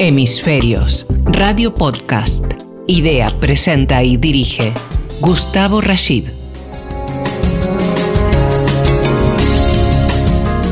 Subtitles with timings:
[0.00, 2.44] Hemisferios, Radio Podcast.
[2.86, 4.72] Idea, presenta y dirige
[5.20, 6.28] Gustavo Rashid.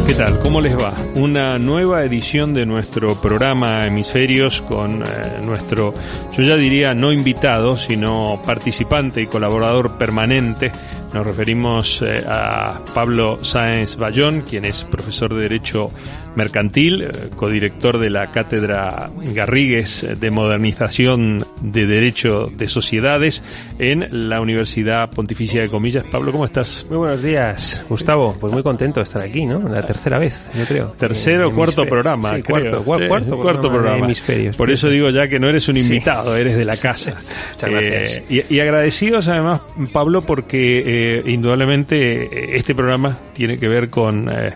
[0.06, 0.38] ¿Qué tal?
[0.38, 0.94] ¿Cómo les va?
[1.16, 5.06] Una nueva edición de nuestro programa Hemisferios con eh,
[5.44, 5.92] nuestro,
[6.32, 10.70] yo ya diría no invitado, sino participante y colaborador permanente.
[11.12, 15.90] Nos referimos eh, a Pablo Sáenz Bayón, quien es profesor de Derecho
[16.36, 23.42] Mercantil, eh, codirector de la Cátedra Garrigues de Modernización de Derecho de Sociedades
[23.78, 26.04] en la Universidad Pontificia de Comillas.
[26.04, 26.86] Pablo, ¿cómo estás?
[26.88, 28.36] Muy buenos días, Gustavo.
[28.38, 29.66] Pues muy contento de estar aquí, ¿no?
[29.68, 30.86] La tercera vez, yo creo.
[30.98, 32.36] Tercero o cuarto programa.
[32.36, 32.84] Sí, cuarto, creo.
[32.84, 34.04] cuarto, Sí, cuarto programa.
[34.04, 34.56] Hemisferios.
[34.56, 35.82] Por eso digo ya que no eres un Sí.
[35.82, 37.14] invitado, eres de la casa.
[37.54, 38.22] Muchas gracias.
[38.30, 40.82] Eh, y, y agradecidos además, Pablo, porque
[41.18, 44.54] eh, indudablemente eh, este programa tiene que ver con eh,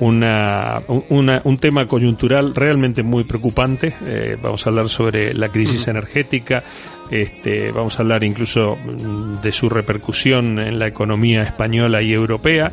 [0.00, 3.94] una, un- una- un tema coyuntural realmente muy preocupante.
[4.06, 6.62] Eh, vamos a hablar sobre la crisis energética.
[7.10, 12.70] Este, vamos a hablar incluso mm, de su repercusión en la economía española y europea.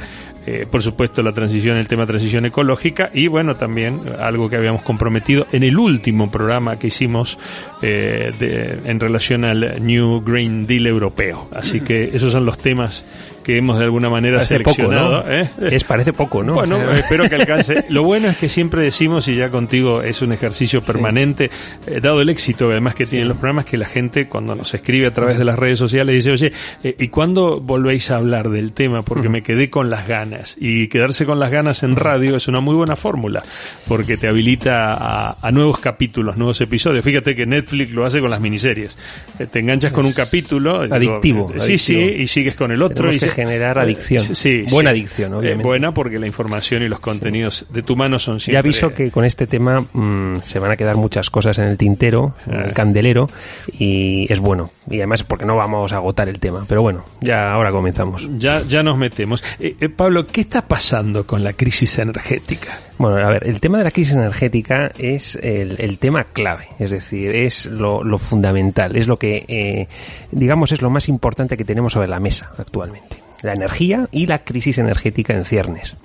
[0.50, 4.81] Eh, por supuesto, la transición, el tema transición ecológica y bueno, también algo que habíamos
[4.81, 7.38] comprometido en el último programa que hicimos
[7.81, 11.50] eh, de- en relación al New Green Deal europeo.
[11.54, 13.04] Así que esos son los temas
[13.44, 15.23] que hemos de alguna manera Parece poco, seleccionado.
[15.26, 15.31] ¿no?
[15.34, 15.50] ¿eh?
[15.72, 16.54] Es, parece poco, ¿no?
[16.56, 17.86] Bueno, O sea, espero que alcance.
[17.89, 21.50] Lo bueno es que siempre decimos, y ya contigo es un ejercicio permanente,
[21.88, 25.08] eh, dado el éxito además que tienen los programas, que la gente cuando nos escribe
[25.08, 26.52] a través de las redes sociales dice, oye,
[26.84, 29.02] eh, ¿y cuándo volvéis a hablar del tema?
[29.04, 30.37] Porque me quedé con las ganas.
[30.60, 33.44] Y quedarse con las ganas en radio es una muy buena fórmula,
[33.88, 37.04] porque te habilita a, a nuevos capítulos, nuevos episodios.
[37.04, 38.98] Fíjate que Netflix lo hace con las miniseries.
[39.40, 40.82] Eh, Te enganchas con un capítulo.
[40.82, 42.96] adictivo, eh, Sí, sí, y sigues con el otro.
[42.96, 44.36] Tenemos y que se- generar eh, adicción.
[44.36, 44.98] Sí, Buena sí.
[44.98, 45.64] adicción, Eh, obviamente.
[45.68, 48.54] buena porque la información y los contenidos de tu mano son siempre...
[48.54, 51.78] Ya aviso que con este tema mm, se van a quedar muchas cosas en el
[51.78, 53.30] tintero, en el candelero,
[53.72, 54.72] y es bueno.
[54.90, 56.66] Y además porque no vamos a agotar el tema.
[56.68, 58.28] Pero bueno, ya ahora comenzamos.
[58.38, 59.44] Ya, ya nos metemos.
[59.60, 62.80] Eh, eh, Pablo, ¿qué está pasando con la crisis energética?
[62.98, 67.36] Bueno, a ver, el tema de la crisis energética es el, tema clave, es decir,
[67.36, 69.87] es lo, lo fundamental, es lo que, eh,
[70.32, 73.17] digamos, es lo más importante que tenemos sobre la mesa actualmente.
[73.43, 75.95] La energía y la crisis energética en ciernes.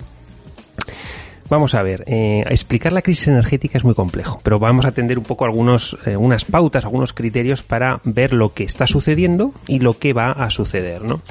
[1.49, 5.19] Vamos a ver, eh, explicar la crisis energética es muy complejo, pero vamos a atender
[5.19, 9.79] un poco algunos, eh, unas pautas, algunos criterios para ver lo que está sucediendo y
[9.79, 11.21] lo que va a suceder, ¿no?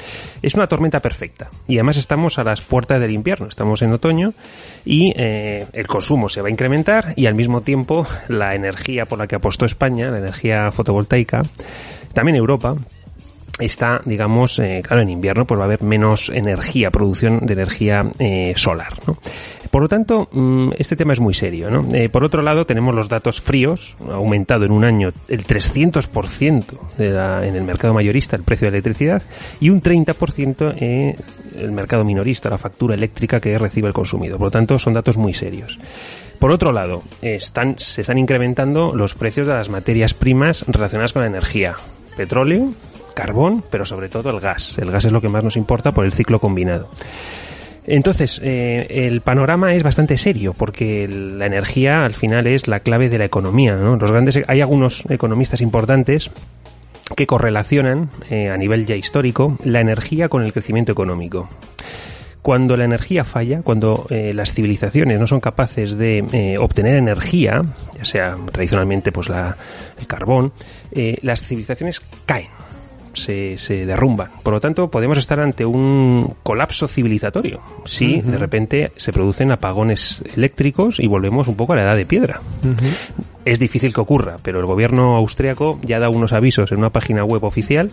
[0.42, 4.34] Es una tormenta perfecta y además estamos a las puertas del invierno, estamos en otoño
[4.84, 9.18] y eh, el consumo se va a incrementar y al mismo tiempo la energía por
[9.18, 11.42] la que apostó España, la energía fotovoltaica,
[12.12, 12.76] también Europa,
[13.58, 18.10] está, digamos, eh, claro, en invierno pues va a haber menos energía, producción de energía
[18.18, 19.18] eh, solar, ¿no?
[19.70, 21.88] Por lo tanto, mm, este tema es muy serio, ¿no?
[21.94, 26.96] Eh, por otro lado, tenemos los datos fríos, ha aumentado en un año el 300%
[26.98, 27.12] de
[27.48, 29.22] en el mercado mayorista el precio de electricidad
[29.60, 31.16] y un 30% en
[31.56, 34.38] el mercado minorista, la factura eléctrica que recibe el consumidor.
[34.38, 35.78] Por lo tanto, son datos muy serios.
[36.38, 41.22] Por otro lado, están, se están incrementando los precios de las materias primas relacionadas con
[41.22, 41.76] la energía.
[42.16, 42.72] Petróleo,
[43.12, 44.76] carbón, pero sobre todo el gas.
[44.78, 46.88] El gas es lo que más nos importa por el ciclo combinado.
[47.86, 53.08] Entonces, eh, el panorama es bastante serio porque la energía al final es la clave
[53.08, 53.74] de la economía.
[53.74, 53.96] ¿no?
[53.96, 56.30] Los grandes, hay algunos economistas importantes
[57.16, 61.48] que correlacionan eh, a nivel ya histórico la energía con el crecimiento económico.
[62.40, 67.62] Cuando la energía falla, cuando eh, las civilizaciones no son capaces de obtener energía,
[67.96, 70.52] ya sea tradicionalmente pues el carbón,
[71.22, 72.48] las civilizaciones caen,
[73.14, 74.28] se, se derrumban.
[74.42, 80.22] Por lo tanto, podemos estar ante un colapso civilizatorio si de repente se producen apagones
[80.36, 82.40] eléctricos y volvemos un poco a la edad de piedra.
[83.44, 87.24] Es difícil que ocurra, pero el gobierno austriaco ya da unos avisos en una página
[87.24, 87.90] web oficial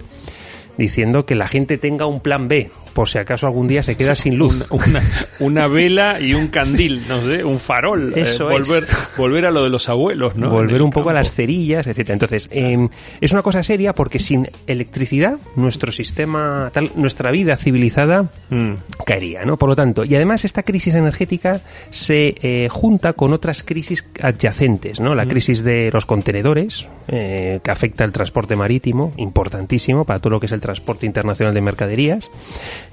[0.79, 4.15] diciendo que la gente tenga un plan B por si acaso algún día se queda
[4.15, 4.65] sin luz.
[4.71, 5.03] Una, una,
[5.39, 8.13] una vela y un candil, no sé, un farol.
[8.17, 8.67] eh, Eso es.
[8.67, 8.85] volver,
[9.17, 10.49] volver a lo de los abuelos, ¿no?
[10.49, 12.13] Volver un poco a las cerillas, etcétera.
[12.13, 12.87] Entonces, eh,
[13.21, 18.73] es una cosa seria porque sin electricidad nuestro sistema, tal, nuestra vida civilizada Mm.
[19.05, 19.57] caería, ¿no?
[19.57, 21.61] Por lo tanto, y además esta crisis energética
[21.91, 25.13] se eh, junta con otras crisis adyacentes, ¿no?
[25.13, 30.39] La crisis de los contenedores, eh, que afecta al transporte marítimo, importantísimo para todo lo
[30.39, 30.68] que es el transporte
[31.05, 32.29] internacional de mercaderías,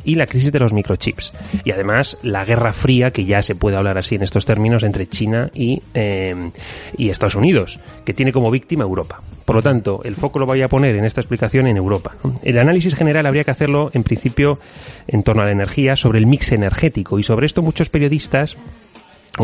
[0.04, 1.32] y la crisis de los microchips.
[1.64, 5.08] Y además la guerra fría, que ya se puede hablar así en estos términos, entre
[5.08, 6.50] China y, eh,
[6.96, 9.20] y Estados Unidos, que tiene como víctima Europa.
[9.44, 12.14] Por lo tanto, el foco lo voy a poner en esta explicación en Europa.
[12.42, 14.58] El análisis general habría que hacerlo, en principio,
[15.06, 17.18] en torno a la energía, sobre el mix energético.
[17.18, 18.56] Y sobre esto muchos periodistas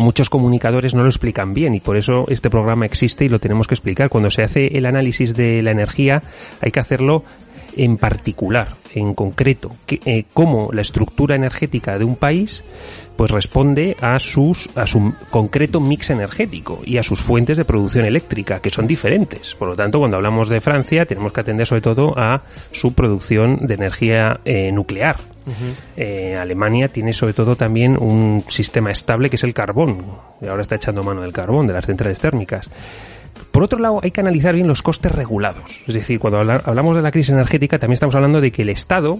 [0.01, 3.67] muchos comunicadores no lo explican bien y por eso este programa existe y lo tenemos
[3.67, 4.09] que explicar.
[4.09, 6.23] Cuando se hace el análisis de la energía
[6.61, 7.25] hay que hacerlo
[7.77, 12.65] en particular, en concreto, que, eh, cómo la estructura energética de un país
[13.17, 18.05] pues responde a sus a su concreto mix energético y a sus fuentes de producción
[18.05, 19.55] eléctrica que son diferentes.
[19.55, 23.67] Por lo tanto, cuando hablamos de Francia tenemos que atender sobre todo a su producción
[23.67, 25.17] de energía eh, nuclear.
[25.97, 30.05] eh, Alemania tiene sobre todo también un sistema estable que es el carbón.
[30.41, 32.69] Y ahora está echando mano del carbón, de las centrales térmicas.
[33.51, 35.83] Por otro lado, hay que analizar bien los costes regulados.
[35.87, 38.71] Es decir, cuando habla- hablamos de la crisis energética, también estamos hablando de que el
[38.71, 39.19] Estado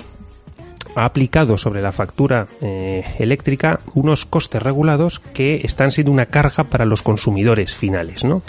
[0.95, 6.65] ha aplicado sobre la factura eh, eléctrica unos costes regulados que están siendo una carga
[6.65, 8.43] para los consumidores finales, ¿no?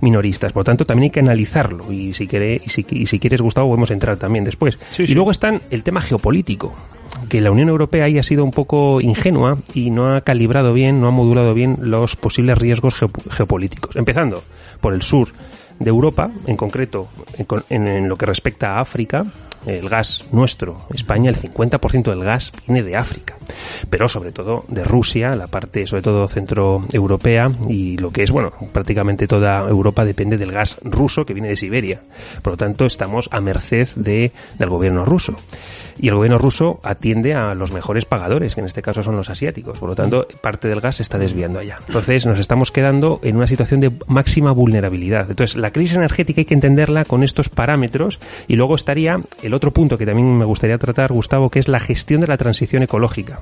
[0.00, 0.52] Minoristas.
[0.52, 1.92] Por lo tanto, también hay que analizarlo.
[1.92, 4.76] Y si, quiere, y si, y si quieres, Gustavo, podemos entrar también después.
[4.90, 5.14] Sí, y sí.
[5.14, 6.74] luego están el tema geopolítico
[7.28, 11.00] que la Unión Europea ahí ha sido un poco ingenua y no ha calibrado bien,
[11.00, 13.94] no ha modulado bien los posibles riesgos geop- geopolíticos.
[13.94, 14.42] Empezando
[14.84, 15.28] por el sur
[15.78, 17.08] de Europa, en concreto
[17.70, 19.24] en, en lo que respecta a África,
[19.64, 23.34] el gas nuestro, España, el 50% del gas viene de África,
[23.88, 28.52] pero sobre todo de Rusia, la parte sobre todo centroeuropea y lo que es, bueno,
[28.74, 32.02] prácticamente toda Europa depende del gas ruso que viene de Siberia.
[32.42, 35.34] Por lo tanto, estamos a merced de, del gobierno ruso.
[35.98, 39.30] Y el gobierno ruso atiende a los mejores pagadores, que en este caso son los
[39.30, 39.78] asiáticos.
[39.78, 41.78] Por lo tanto, parte del gas se está desviando allá.
[41.86, 45.30] Entonces, nos estamos quedando en una situación de máxima vulnerabilidad.
[45.30, 48.18] Entonces, la crisis energética hay que entenderla con estos parámetros.
[48.48, 51.80] Y luego estaría el otro punto que también me gustaría tratar, Gustavo, que es la
[51.80, 53.40] gestión de la transición ecológica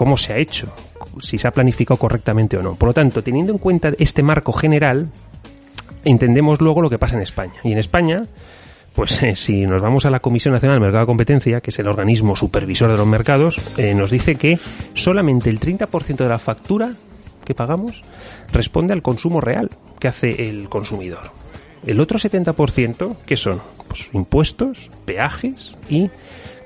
[0.00, 0.72] cómo se ha hecho,
[1.20, 2.74] si se ha planificado correctamente o no.
[2.74, 5.10] Por lo tanto, teniendo en cuenta este marco general,
[6.06, 7.52] entendemos luego lo que pasa en España.
[7.64, 8.24] Y en España,
[8.94, 11.78] pues eh, si nos vamos a la Comisión Nacional del Mercado de Competencia, que es
[11.78, 14.58] el organismo supervisor de los mercados, eh, nos dice que
[14.94, 16.92] solamente el 30% de la factura
[17.44, 18.02] que pagamos
[18.52, 21.30] responde al consumo real que hace el consumidor.
[21.86, 23.60] El otro 70%, ¿qué son?
[23.88, 26.10] Pues impuestos, peajes y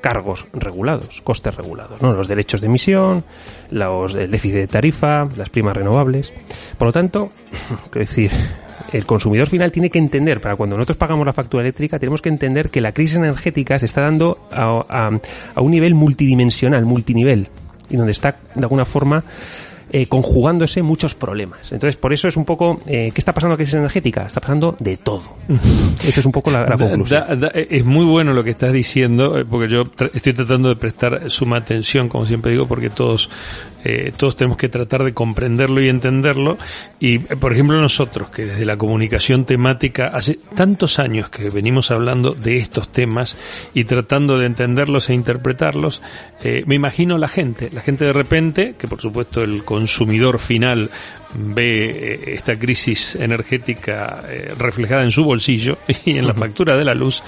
[0.05, 2.13] cargos regulados, costes regulados, ¿no?
[2.13, 3.25] Los derechos de emisión,
[3.71, 6.31] los, el déficit de tarifa, las primas renovables.
[6.77, 7.33] Por lo tanto,
[7.91, 8.31] quiero decir,
[8.93, 12.29] el consumidor final tiene que entender, para cuando nosotros pagamos la factura eléctrica, tenemos que
[12.29, 15.09] entender que la crisis energética se está dando a,
[15.57, 17.49] un nivel multidimensional, multinivel,
[17.89, 19.25] y donde está, de alguna forma,
[19.97, 21.61] eh, conjugándose muchos problemas.
[21.71, 24.27] Entonces, por eso es un poco, eh, ¿qué está pasando en la crisis energética?
[24.27, 25.23] Está pasando de todo.
[26.05, 27.23] Esa es un poco la, la conclusión.
[27.29, 30.69] da- da- es muy bueno lo que estás diciendo, eh, porque yo tra- estoy tratando
[30.69, 33.31] de prestar suma atención, como siempre digo, porque todos,
[33.85, 36.57] eh, todos tenemos que tratar de comprenderlo y entenderlo.
[36.99, 41.91] Y, eh, por ejemplo, nosotros, que desde la comunicación temática, hace tantos años que venimos
[41.91, 43.37] hablando de estos temas
[43.75, 46.01] y tratando de entenderlos e interpretarlos,
[46.43, 50.91] eh, me imagino la gente, la gente de repente, que por supuesto el consumidor final
[51.37, 54.23] ve eh, esta crisis energética
[54.57, 57.23] reflejada en su bolsillo y en la factura de la luz,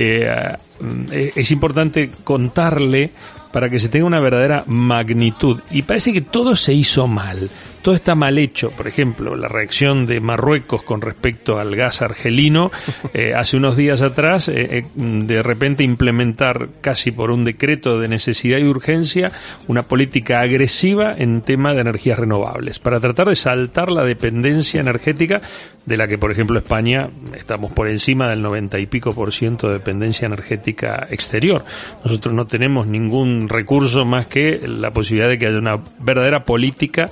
[0.00, 3.10] eh, es importante contarle
[3.52, 5.60] para que se tenga una verdadera magnitud.
[5.70, 7.50] Y parece que todo se hizo mal,
[7.82, 8.70] todo está mal hecho.
[8.70, 12.70] Por ejemplo, la reacción de Marruecos con respecto al gas argelino,
[13.14, 18.08] eh, hace unos días atrás, eh, eh, de repente implementar casi por un decreto de
[18.08, 19.30] necesidad y urgencia
[19.66, 25.40] una política agresiva en tema de energías renovables, para tratar de saltar la dependencia energética
[25.86, 29.68] de la que, por ejemplo, España estamos por encima del 90 y pico por ciento
[29.68, 31.64] de dependencia energética exterior.
[32.04, 37.10] Nosotros no tenemos ningún recurso más que la posibilidad de que haya una verdadera política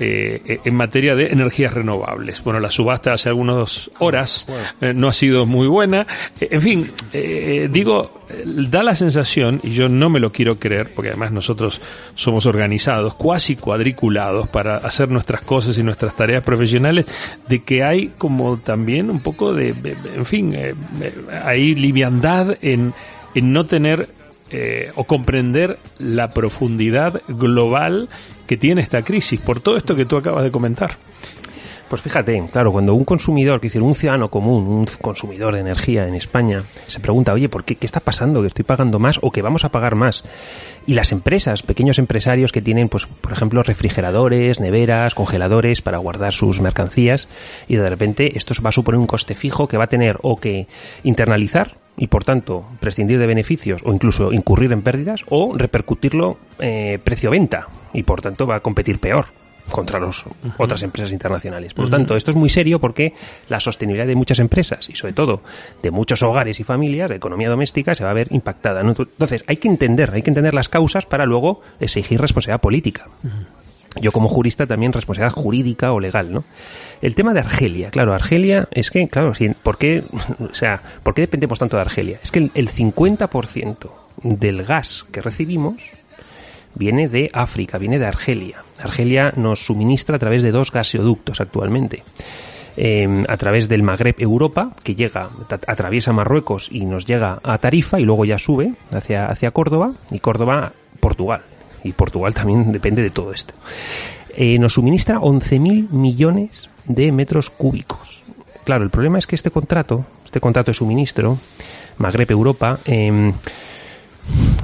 [0.00, 2.42] eh, en materia de energías renovables.
[2.42, 4.46] Bueno, la subasta hace algunas horas
[4.80, 6.06] eh, no ha sido muy buena.
[6.40, 8.20] Eh, en fin, eh, digo,
[8.70, 11.80] da la sensación, y yo no me lo quiero creer, porque además nosotros
[12.14, 17.06] somos organizados, cuasi cuadriculados para hacer nuestras cosas y nuestras tareas profesionales,
[17.48, 19.74] de que hay como también un poco de,
[20.14, 20.54] en fin,
[21.44, 22.92] hay liviandad en,
[23.34, 24.08] en no tener
[24.50, 28.08] eh, o comprender la profundidad global
[28.46, 30.96] que tiene esta crisis, por todo esto que tú acabas de comentar.
[31.88, 36.06] Pues fíjate, claro, cuando un consumidor, que decir, un ciudadano común, un consumidor de energía
[36.06, 38.42] en España, se pregunta, oye, ¿por qué, qué está pasando?
[38.42, 40.22] ¿Que estoy pagando más o que vamos a pagar más?
[40.86, 46.34] Y las empresas, pequeños empresarios que tienen, pues, por ejemplo, refrigeradores, neveras, congeladores para guardar
[46.34, 47.26] sus mercancías,
[47.68, 50.36] y de repente esto va a suponer un coste fijo que va a tener o
[50.36, 50.66] que
[51.04, 56.98] internalizar y por tanto prescindir de beneficios o incluso incurrir en pérdidas o repercutirlo eh,
[57.02, 59.26] precio-venta y por tanto va a competir peor
[59.70, 60.24] contra los
[60.56, 61.74] otras empresas internacionales.
[61.74, 63.12] Por lo tanto, esto es muy serio porque
[63.48, 65.42] la sostenibilidad de muchas empresas y sobre todo
[65.82, 68.82] de muchos hogares y familias, de economía doméstica, se va a ver impactada.
[68.82, 68.94] ¿no?
[68.98, 73.04] Entonces, hay que entender, hay que entender las causas para luego exigir responsabilidad política.
[74.00, 76.44] Yo como jurista también responsabilidad jurídica o legal, ¿no?
[77.00, 80.04] El tema de Argelia, claro, Argelia es que, claro, ¿por qué,
[80.50, 82.18] o sea, ¿por qué dependemos tanto de Argelia?
[82.22, 83.90] Es que el, el 50%
[84.22, 85.90] del gas que recibimos
[86.74, 88.64] viene de África, viene de Argelia.
[88.80, 92.02] Argelia nos suministra a través de dos gaseoductos actualmente.
[92.80, 95.30] Eh, a través del Magreb Europa, que llega,
[95.66, 100.20] atraviesa Marruecos y nos llega a Tarifa y luego ya sube hacia, hacia Córdoba y
[100.20, 101.42] Córdoba Portugal.
[101.88, 103.54] Y Portugal también depende de todo esto.
[104.36, 108.22] Eh, nos suministra 11.000 millones de metros cúbicos.
[108.64, 111.38] Claro, el problema es que este contrato, este contrato de suministro,
[111.96, 113.32] Magreb Europa, eh,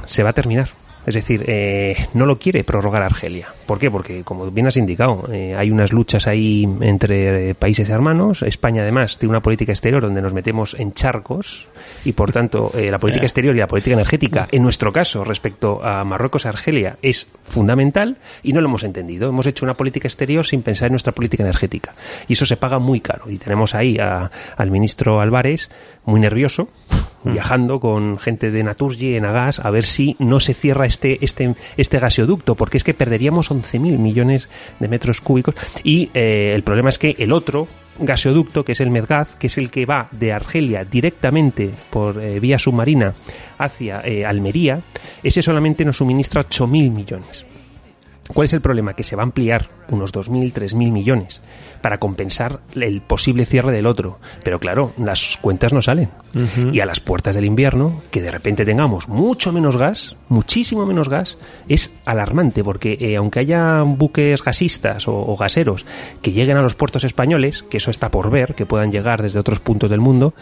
[0.07, 0.71] se va a terminar
[1.07, 3.49] es decir, eh, no lo quiere prorrogar Argelia.
[3.67, 3.91] ¿Por qué?
[3.91, 8.43] Porque, como bien has indicado, eh, hay unas luchas ahí entre eh, países hermanos.
[8.43, 11.69] España, además, tiene una política exterior donde nos metemos en charcos
[12.05, 16.05] y, por tanto, la política exterior y la política energética, en nuestro caso, respecto a
[16.05, 19.29] Marruecos y Argelia, es fundamental y no lo hemos entendido.
[19.29, 21.95] Hemos hecho una política exterior sin pensar en nuestra política energética.
[22.29, 23.31] Y eso se paga muy caro.
[23.31, 25.71] Y tenemos ahí al ministro Álvarez
[26.05, 26.69] muy nervioso,
[27.25, 27.33] mm.
[27.33, 31.55] viajando con gente de Naturgy en Agas a ver si no se cierra este, este,
[31.77, 36.89] este gaseoducto, porque es que perderíamos 11.000 millones de metros cúbicos y eh, el problema
[36.89, 37.67] es que el otro
[37.99, 42.41] gaseoducto, que es el Medgaz, que es el que va de Argelia directamente por eh,
[42.41, 43.13] vía submarina
[43.59, 44.81] hacia eh, Almería,
[45.23, 47.47] ese solamente nos suministra 8.000 millones.
[48.27, 48.95] ¿Cuál es el problema?
[48.95, 51.43] Que se va a ampliar unos 2.000, 3.000 millones
[51.85, 54.19] para compensar el posible cierre del otro.
[54.43, 56.09] Pero claro, las cuentas no salen.
[56.73, 61.09] Y a las puertas del invierno, que de repente tengamos mucho menos gas, muchísimo menos
[61.09, 61.39] gas,
[61.69, 65.85] es alarmante porque eh, aunque haya buques gasistas o, gaseros
[66.23, 69.39] que lleguen a los puertos españoles, que eso está por ver, que puedan llegar desde
[69.39, 70.35] otros puntos del mundo,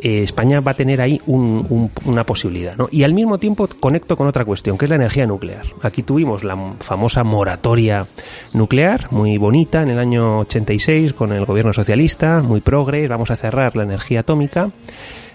[0.00, 2.76] eh, España va a tener ahí una posibilidad.
[2.76, 2.88] ¿no?
[2.90, 5.66] Y al mismo tiempo conecto con otra cuestión, que es la energía nuclear.
[5.82, 8.06] Aquí tuvimos la famosa moratoria
[8.52, 13.36] nuclear, muy bonita, en el año 86 con el gobierno socialista, muy progres, vamos a
[13.36, 14.70] cerrar la energía atómica,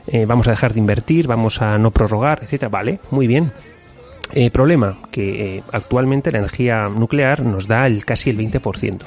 [0.07, 2.69] eh, vamos a dejar de invertir, vamos a no prorrogar, etcétera.
[2.69, 3.51] Vale, muy bien.
[4.31, 9.01] Eh, problema, que eh, actualmente la energía nuclear nos da el casi el 20%.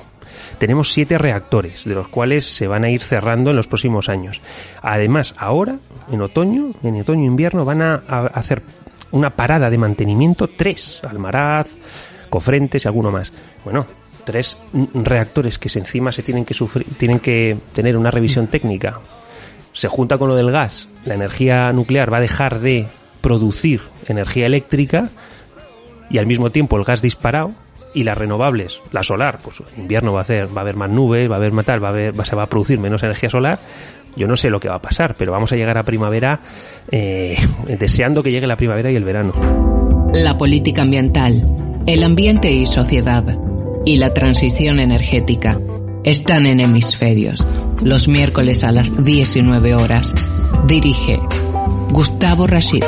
[0.59, 4.41] Tenemos siete reactores, de los cuales se van a ir cerrando en los próximos años.
[4.81, 5.79] Además, ahora,
[6.13, 8.63] en otoño, en otoño-invierno, van a, a, hacer
[9.11, 11.69] una parada de mantenimiento, tres, Almaraz,
[12.29, 13.33] Cofrentes y alguno más.
[13.65, 13.87] Bueno,
[14.27, 14.59] tres
[14.93, 19.01] reactores que encima se tienen que sufrir, tienen que tener una revisión técnica,
[19.73, 22.87] se junta con lo del gas, la energía nuclear va a dejar de
[23.23, 25.09] producir energía eléctrica
[26.11, 27.55] y al mismo tiempo el gas disparado
[27.95, 31.31] y las renovables, la solar, pues invierno va a hacer, va a haber más nubes,
[31.31, 33.59] va a haber más tal, va a haber, se va a producir menos energía solar.
[34.17, 36.41] Yo no sé lo que va a pasar, pero vamos a llegar a primavera
[36.91, 37.37] eh,
[37.79, 39.33] deseando que llegue la primavera y el verano.
[40.13, 43.25] La política ambiental, el ambiente y sociedad
[43.87, 45.59] y la transición energética
[46.05, 47.47] están en hemisferios.
[47.83, 50.13] Los miércoles a las 19 horas.
[50.67, 51.19] Dirige
[51.91, 52.85] Gustavo Rashid.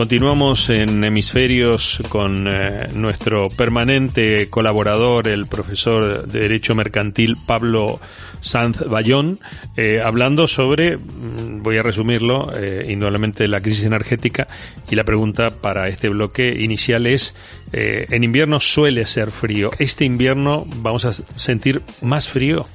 [0.00, 8.00] Continuamos en Hemisferios con eh, nuestro permanente colaborador, el profesor de Derecho Mercantil Pablo
[8.40, 9.40] Sanz Bayón,
[9.76, 14.48] eh, hablando sobre, mm, voy a resumirlo, eh, indudablemente la crisis energética
[14.90, 17.34] y la pregunta para este bloque inicial es,
[17.70, 22.66] en invierno suele ser frío, ¿este invierno vamos a sentir más frío?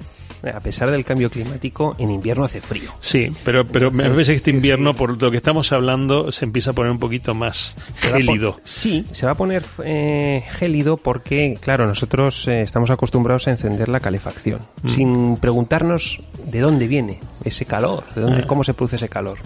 [0.54, 2.92] A pesar del cambio climático, en invierno hace frío.
[3.00, 6.74] Sí, pero, pero a veces este invierno, por lo que estamos hablando, se empieza a
[6.74, 8.60] poner un poquito más gélido.
[8.64, 13.90] Sí, se va a poner eh, gélido porque, claro, nosotros eh, estamos acostumbrados a encender
[13.90, 14.90] la calefacción, mm.
[14.90, 18.48] sin preguntarnos de dónde viene ese calor, de dónde, ah.
[18.48, 19.40] cómo se produce ese calor.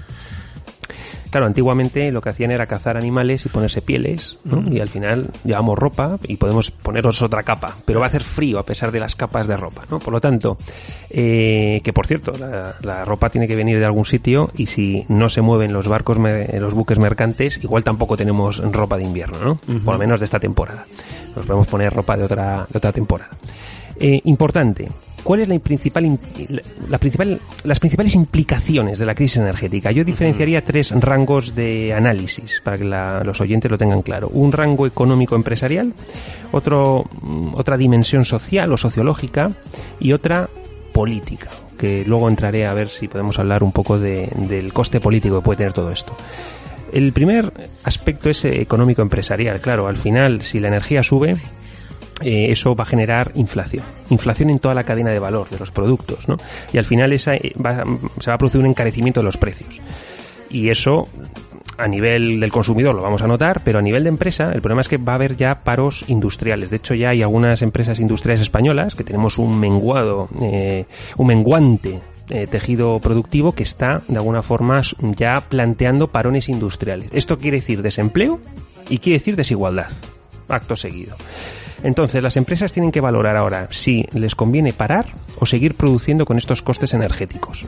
[1.29, 4.63] Claro, antiguamente lo que hacían era cazar animales y ponerse pieles, ¿no?
[4.71, 8.57] Y al final llevamos ropa y podemos ponernos otra capa, pero va a hacer frío
[8.57, 9.99] a pesar de las capas de ropa, ¿no?
[9.99, 10.57] Por lo tanto,
[11.11, 12.31] eh, que por cierto,
[12.81, 16.17] la, ropa tiene que venir de algún sitio y si no se mueven los barcos,
[16.17, 19.55] los buques mercantes, igual tampoco tenemos ropa de invierno, ¿no?
[19.83, 20.85] Por lo menos de esta temporada.
[21.35, 23.31] Nos podemos poner ropa de otra, de otra temporada.
[23.99, 24.87] Eh, importante,
[25.23, 26.17] ¿Cuál es la principal,
[26.87, 29.91] la principal, las principales implicaciones de la crisis energética?
[29.91, 34.29] Yo diferenciaría tres rangos de análisis para que los oyentes lo tengan claro.
[34.29, 35.93] Un rango económico empresarial,
[36.51, 39.51] otro, mm, otra dimensión social o sociológica
[39.99, 40.49] y otra
[40.93, 45.45] política, que luego entraré a ver si podemos hablar un poco del coste político que
[45.45, 46.15] puede tener todo esto.
[46.91, 49.61] El primer aspecto es económico empresarial.
[49.61, 51.37] Claro, al final, si la energía sube,
[52.21, 53.83] eh, eso va a generar inflación.
[54.09, 56.37] Inflación en toda la cadena de valor de los productos, ¿no?
[56.73, 57.53] Y al final esa eh,
[58.19, 59.79] se va a producir un encarecimiento de los precios.
[60.49, 61.07] Y eso
[61.77, 64.81] a nivel del consumidor lo vamos a notar, pero a nivel de empresa el problema
[64.81, 66.69] es que va a haber ya paros industriales.
[66.69, 70.85] De hecho, ya hay algunas empresas industriales españolas que tenemos un menguado, eh,
[71.17, 72.01] un menguante
[72.51, 74.83] tejido productivo que está de alguna forma
[75.17, 77.09] ya planteando parones industriales.
[77.11, 78.39] Esto quiere decir desempleo
[78.87, 79.87] y quiere decir desigualdad.
[80.47, 81.15] Acto seguido.
[81.83, 85.07] Entonces, las empresas tienen que valorar ahora si les conviene parar
[85.39, 87.65] o seguir produciendo con estos costes energéticos.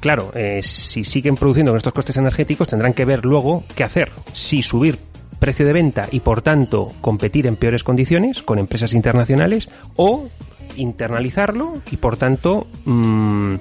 [0.00, 4.10] Claro, eh, si siguen produciendo con estos costes energéticos, tendrán que ver luego qué hacer.
[4.32, 4.98] Si subir
[5.38, 10.28] precio de venta y por tanto competir en peores condiciones con empresas internacionales o
[10.76, 13.56] internalizarlo y por tanto mmm,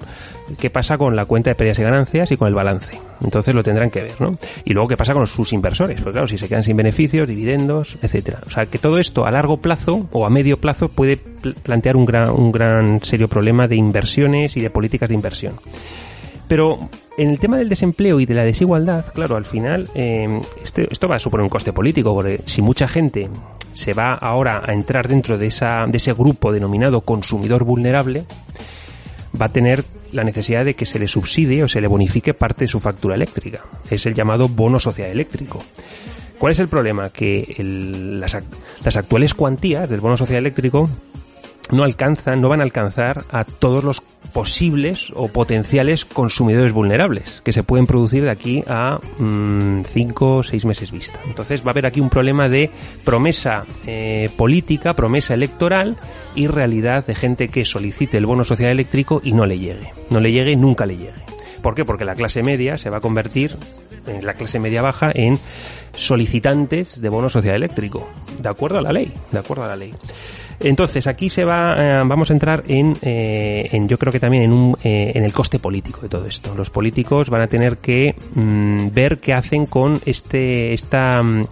[0.57, 2.99] qué pasa con la cuenta de pérdidas y ganancias y con el balance.
[3.23, 4.35] Entonces lo tendrán que ver, ¿no?
[4.65, 7.97] Y luego qué pasa con sus inversores, porque claro, si se quedan sin beneficios, dividendos,
[8.01, 8.39] etcétera.
[8.45, 12.05] O sea, que todo esto a largo plazo o a medio plazo puede plantear un
[12.05, 15.53] gran, un gran serio problema de inversiones y de políticas de inversión.
[16.47, 20.85] Pero en el tema del desempleo y de la desigualdad, claro, al final eh, este,
[20.91, 23.29] esto va a suponer un coste político, porque si mucha gente
[23.71, 28.25] se va ahora a entrar dentro de, esa, de ese grupo denominado consumidor vulnerable,
[29.39, 32.65] va a tener la necesidad de que se le subsidie o se le bonifique parte
[32.65, 33.61] de su factura eléctrica.
[33.89, 35.63] Es el llamado bono social eléctrico.
[36.37, 37.09] ¿Cuál es el problema?
[37.09, 38.37] Que las,
[38.83, 40.89] las actuales cuantías del bono social eléctrico
[41.71, 44.01] no alcanzan, no van a alcanzar a todos los
[44.33, 50.65] posibles o potenciales consumidores vulnerables que se pueden producir de aquí a 5 o 6
[50.65, 51.19] meses vista.
[51.25, 52.69] Entonces va a haber aquí un problema de
[53.03, 55.97] promesa eh, política, promesa electoral
[56.35, 59.91] y realidad de gente que solicite el bono social eléctrico y no le llegue.
[60.09, 61.21] No le llegue, nunca le llegue.
[61.61, 61.85] ¿Por qué?
[61.85, 63.55] Porque la clase media se va a convertir,
[64.07, 65.37] en la clase media baja, en
[65.95, 68.09] solicitantes de bono social eléctrico.
[68.39, 69.13] De acuerdo a la ley.
[69.31, 69.93] De acuerdo a la ley.
[70.63, 74.43] Entonces, aquí se va, eh, vamos a entrar en, eh, en, yo creo que también
[74.43, 76.53] en, un, eh, en el coste político de todo esto.
[76.55, 81.47] Los políticos van a tener que mm, ver qué hacen con este, esta, mm,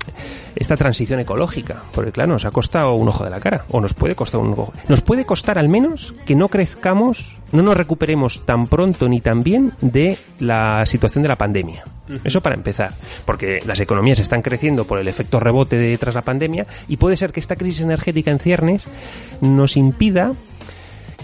[0.56, 1.82] esta transición ecológica.
[1.93, 3.65] Porque claro, nos ha costado un ojo de la cara.
[3.72, 4.74] O nos puede costar un ojo.
[4.88, 9.43] Nos puede costar al menos que no crezcamos, no nos recuperemos tan pronto ni tan
[9.43, 11.84] bien de la situación de la pandemia.
[12.24, 12.93] Eso para empezar,
[13.26, 17.17] porque las economías están creciendo por el efecto rebote de tras la pandemia y puede
[17.17, 18.88] ser que esta crisis energética en ciernes
[19.41, 20.34] nos impida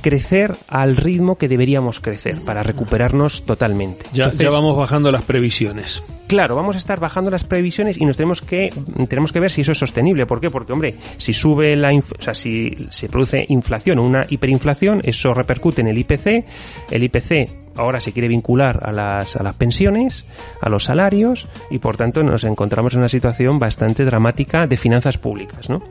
[0.02, 4.06] crecer al ritmo que deberíamos crecer para recuperarnos totalmente.
[4.14, 6.04] Ya, ya vamos bajando las previsiones.
[6.28, 8.74] Claro, vamos a estar bajando las previsiones y nos tenemos que
[9.08, 10.26] tenemos que ver si eso es sostenible.
[10.26, 10.50] ¿Por qué?
[10.50, 15.34] Porque hombre, si sube la, o sea, si se produce inflación o una hiperinflación, eso
[15.34, 16.46] repercute en el IPC.
[16.90, 20.26] El IPC ahora se quiere vincular a las, a las pensiones,
[20.62, 25.18] a los salarios y por tanto nos encontramos en una situación bastante dramática de finanzas
[25.18, 25.82] públicas, ¿no?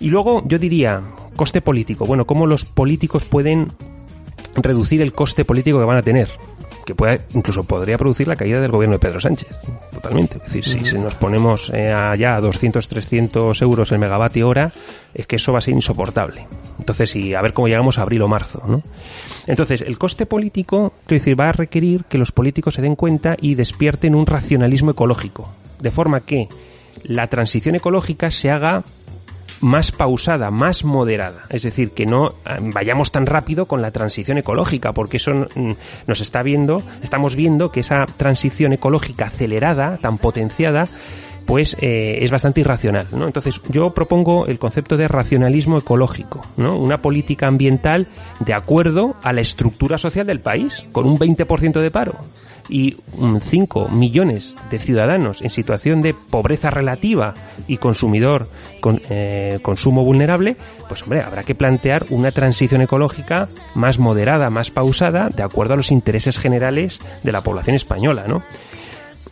[0.00, 1.02] Y luego yo diría,
[1.34, 2.06] coste político.
[2.06, 3.72] Bueno, ¿cómo los políticos pueden
[4.56, 6.30] reducir el coste político que van a tener?
[6.84, 9.48] que pueda, incluso podría producir la caída del gobierno de Pedro Sánchez.
[9.92, 10.36] Totalmente.
[10.36, 14.70] Es decir, si nos ponemos eh, allá a 200, 300 euros el megavatio hora,
[15.14, 16.46] es que eso va a ser insoportable.
[16.78, 18.82] Entonces, y a ver cómo llegamos a abril o marzo, ¿no?
[19.46, 23.36] Entonces, el coste político, es decir, va a requerir que los políticos se den cuenta
[23.40, 25.50] y despierten un racionalismo ecológico.
[25.80, 26.48] De forma que
[27.02, 28.84] la transición ecológica se haga
[29.60, 31.42] más pausada, más moderada.
[31.50, 35.72] Es decir, que no eh, vayamos tan rápido con la transición ecológica, porque eso mm,
[36.06, 40.88] nos está viendo, estamos viendo que esa transición ecológica acelerada, tan potenciada,
[41.46, 43.26] pues eh, es bastante irracional, ¿no?
[43.26, 46.78] Entonces yo propongo el concepto de racionalismo ecológico, ¿no?
[46.78, 48.08] Una política ambiental
[48.40, 52.14] de acuerdo a la estructura social del país, con un 20% de paro
[52.68, 52.96] y
[53.40, 57.34] 5 millones de ciudadanos en situación de pobreza relativa
[57.66, 58.48] y consumidor
[58.80, 60.56] con eh, consumo vulnerable,
[60.88, 65.76] pues hombre, habrá que plantear una transición ecológica más moderada, más pausada, de acuerdo a
[65.76, 68.42] los intereses generales de la población española, ¿no?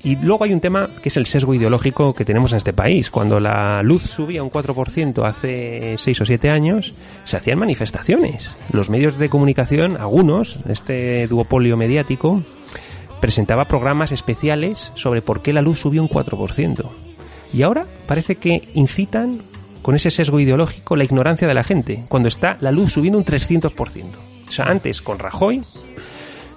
[0.04, 3.08] Y luego hay un tema que es el sesgo ideológico que tenemos en este país.
[3.08, 6.92] Cuando la luz subía un 4% hace 6 o 7 años,
[7.24, 8.56] se hacían manifestaciones.
[8.72, 12.42] Los medios de comunicación, algunos, este duopolio mediático,
[13.22, 16.84] presentaba programas especiales sobre por qué la luz subió un 4%.
[17.54, 19.40] Y ahora parece que incitan
[19.80, 23.24] con ese sesgo ideológico la ignorancia de la gente, cuando está la luz subiendo un
[23.24, 24.04] 300%.
[24.48, 25.62] O sea, antes con Rajoy,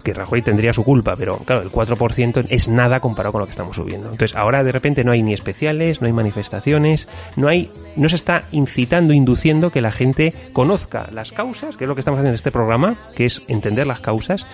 [0.03, 3.51] que Rajoy tendría su culpa, pero claro, el 4% es nada comparado con lo que
[3.51, 4.09] estamos subiendo.
[4.09, 8.15] Entonces, ahora de repente no hay ni especiales, no hay manifestaciones, no hay no se
[8.15, 12.31] está incitando, induciendo que la gente conozca las causas, que es lo que estamos haciendo
[12.31, 14.47] en este programa, que es entender las causas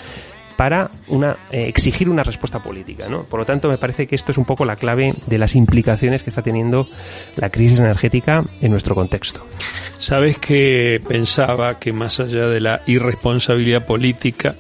[0.56, 0.92] para
[1.52, 3.06] eh, exigir una respuesta política.
[3.30, 6.24] Por lo tanto, me parece que esto es un poco la clave de las implicaciones
[6.24, 6.88] que está teniendo
[7.38, 9.46] la crisis energética en nuestro contexto.
[10.00, 14.56] Sabes que pensaba que más allá de la irresponsabilidad política,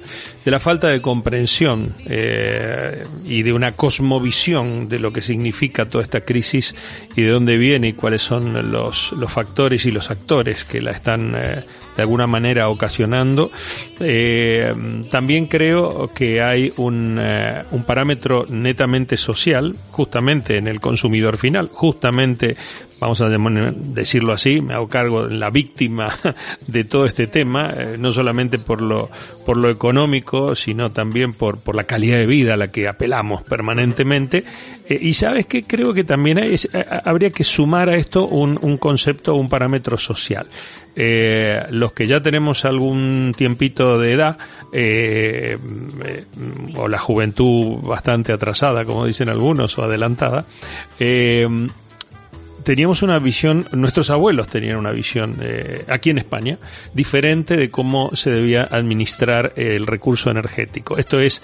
[0.45, 6.03] de la falta de comprensión eh, y de una cosmovisión de lo que significa toda
[6.03, 6.75] esta crisis
[7.15, 11.33] y de dónde viene y cuáles son los, factores y los actores que la están
[11.35, 11.63] eh,
[11.95, 13.51] de alguna manera ocasionando.
[15.11, 21.69] También creo que hay un, eh, un parámetro netamente social, justamente en el consumidor final,
[21.71, 22.55] justamente
[23.01, 26.15] vamos a decirlo así, me hago cargo la víctima
[26.67, 29.09] de todo este tema, eh, no solamente por lo,
[29.43, 33.41] por lo económico, sino también por, por la calidad de vida a la que apelamos
[33.41, 34.45] permanentemente.
[34.87, 38.59] Eh, y sabes que creo que también hay, eh, habría que sumar a esto un,
[38.61, 40.45] un concepto, un parámetro social.
[40.95, 44.37] Los que ya tenemos algún tiempito de edad,
[46.75, 50.45] o la juventud bastante atrasada, como dicen algunos, o adelantada,
[52.63, 56.57] teníamos una visión, nuestros abuelos tenían una visión eh, aquí en España
[56.93, 60.97] diferente de cómo se debía administrar el recurso energético.
[60.97, 61.41] Esto es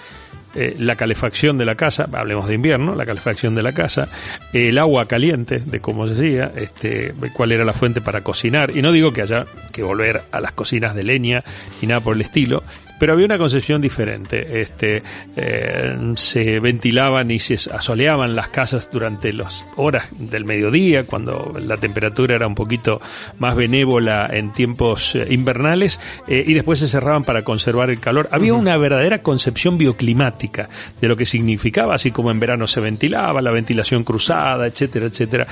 [0.54, 4.08] eh, la calefacción de la casa, hablemos de invierno, la calefacción de la casa,
[4.52, 8.76] el agua caliente, de cómo se hacía, este, cuál era la fuente para cocinar.
[8.76, 11.44] Y no digo que haya que volver a las cocinas de leña
[11.82, 12.62] y nada por el estilo,
[12.98, 14.60] pero había una concepción diferente.
[14.60, 15.02] Este,
[15.36, 21.76] eh, se ventilaban y se asoleaban las casas durante las horas del mediodía, cuando la
[21.76, 23.00] temperatura era un poquito
[23.38, 28.28] más benévola en tiempos eh, invernales, eh, y después se cerraban para conservar el calor.
[28.32, 30.68] Había una verdadera concepción bioclimática
[31.00, 35.46] de lo que significaba, así como en verano se ventilaba, la ventilación cruzada, etcétera, etcétera.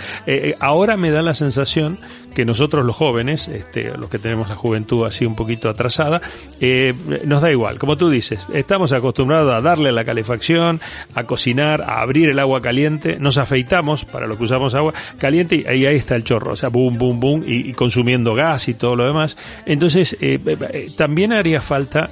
[0.60, 1.98] ahora me da la sensación
[2.36, 6.20] que nosotros los jóvenes, este, los que tenemos la juventud así un poquito atrasada,
[6.60, 6.92] eh,
[7.24, 7.78] nos da igual.
[7.78, 10.82] Como tú dices, estamos acostumbrados a darle la calefacción,
[11.14, 15.56] a cocinar, a abrir el agua caliente, nos afeitamos para lo que usamos agua caliente
[15.56, 18.96] y ahí, está el chorro, o sea, boom, boom, boom, y, consumiendo gas y todo
[18.96, 19.38] lo demás.
[19.64, 22.10] Entonces, eh, eh, también haría falta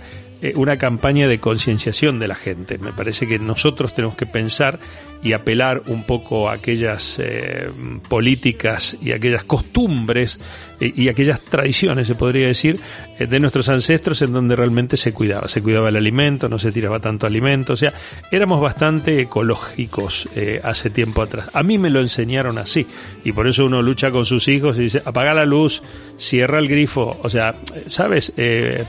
[0.57, 2.77] una campaña de concienciación de la gente.
[2.77, 4.79] Me parece que nosotros tenemos que pensar
[5.25, 7.71] y apelar un poco a aquellas eh,
[8.09, 10.39] políticas y aquellas costumbres
[10.79, 12.79] eh, y aquellas tradiciones, se podría decir,
[13.19, 15.49] eh, de nuestros ancestros en donde realmente se cuidaba.
[15.49, 17.95] Se cuidaba el alimento, no se tiraba tanto alimento, o sea,
[18.31, 20.29] éramos bastante ecológicos
[20.63, 21.49] hace tiempo atrás.
[21.55, 22.87] A mí me lo enseñaron así
[23.25, 25.81] y por eso uno lucha con sus hijos y dice, apaga la luz,
[26.19, 27.55] cierra el grifo, o sea,
[27.87, 28.33] ¿sabes?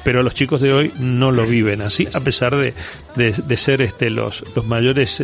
[0.03, 2.73] pero los chicos de hoy no lo viven así, a pesar de,
[3.15, 5.21] de, ser este, los, los mayores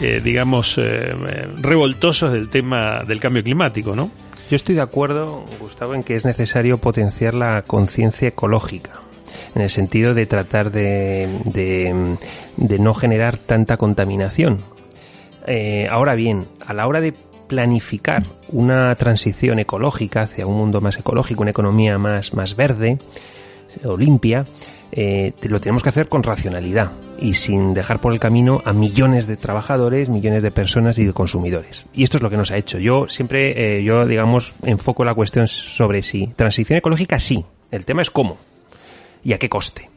[0.00, 1.14] eh, digamos, eh,
[1.60, 4.10] revoltosos del tema del cambio climático, ¿no?
[4.48, 8.92] Yo estoy de acuerdo, Gustavo, en que es necesario potenciar la conciencia ecológica,
[9.54, 14.58] en el sentido de tratar de, de, no generar tanta contaminación.
[15.46, 17.12] Eh, ahora bien, a la hora de
[17.46, 22.98] planificar una transición ecológica hacia un mundo más ecológico, una economía más, más verde
[23.84, 24.44] o limpia,
[24.92, 29.36] lo tenemos que hacer con racionalidad y sin dejar por el camino a millones de
[29.36, 31.86] trabajadores, millones de personas y de consumidores.
[31.92, 32.78] Y esto es lo que nos ha hecho.
[32.78, 37.44] Yo siempre, eh, yo digamos, enfoco la cuestión sobre si transición ecológica sí.
[37.70, 38.38] El tema es cómo
[39.22, 39.88] y a qué coste.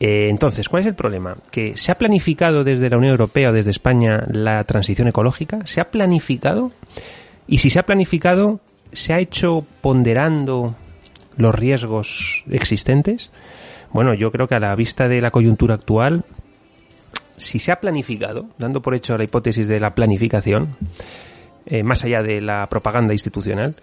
[0.00, 1.36] Eh, entonces, ¿cuál es el problema?
[1.50, 5.80] Que se ha planificado desde la Unión Europea o desde España la transición ecológica, se
[5.80, 6.72] ha planificado
[7.48, 8.60] y si se ha planificado,
[8.92, 10.76] se ha hecho ponderando
[11.36, 13.30] los riesgos existentes.
[13.92, 16.24] Bueno, yo creo que a la vista de la coyuntura actual,
[17.36, 20.76] si se ha planificado, dando por hecho la hipótesis de la planificación,
[21.66, 23.74] eh, más allá de la propaganda institucional,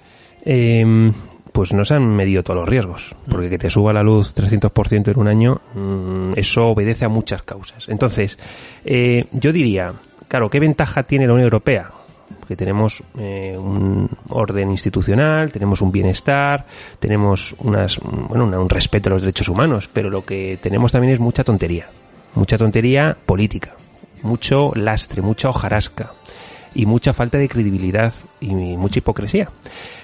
[0.43, 1.13] em,
[1.51, 3.15] pues no se han medido todos los riesgos.
[3.29, 7.43] Porque que te suba la luz 300% en un año, mm, eso obedece a muchas
[7.43, 7.87] causas.
[7.87, 8.37] Entonces,
[8.83, 9.93] eh, yo diría,
[10.27, 11.91] claro, ¿qué ventaja tiene la Unión Europea?
[12.45, 16.65] Que tenemos eh, un orden institucional, tenemos un bienestar,
[16.99, 21.19] tenemos unas, bueno, un respeto a los derechos humanos, pero lo que tenemos también es
[21.19, 21.89] mucha tontería,
[22.35, 23.75] mucha tontería política,
[24.21, 26.11] mucho lastre, mucha hojarasca
[26.73, 29.49] y mucha falta de credibilidad y mucha hipocresía.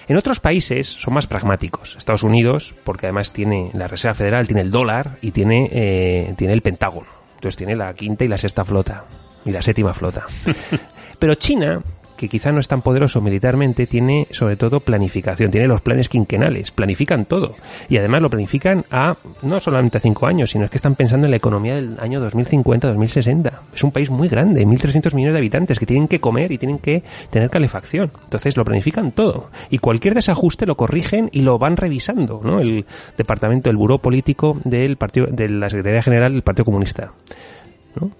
[0.08, 1.96] En otros países son más pragmáticos.
[1.96, 6.54] Estados Unidos, porque además tiene la Reserva Federal, tiene el dólar y tiene, eh, tiene
[6.54, 7.08] el Pentágono.
[7.36, 9.06] Entonces tiene la quinta y la sexta flota
[9.46, 10.26] y la séptima flota.
[11.20, 11.82] Pero China
[12.22, 16.70] que quizá no es tan poderoso militarmente, tiene sobre todo planificación, tiene los planes quinquenales,
[16.70, 17.56] planifican todo.
[17.90, 21.26] Y además lo planifican a no solamente a cinco años, sino es que están pensando
[21.26, 23.52] en la economía del año 2050-2060.
[23.74, 26.78] Es un país muy grande, 1.300 millones de habitantes que tienen que comer y tienen
[26.78, 28.12] que tener calefacción.
[28.24, 29.50] Entonces lo planifican todo.
[29.72, 32.60] Y cualquier desajuste lo corrigen y lo van revisando, ¿no?
[32.60, 32.86] El
[33.18, 37.14] departamento, el buró político del partido, de la Secretaría General del Partido Comunista.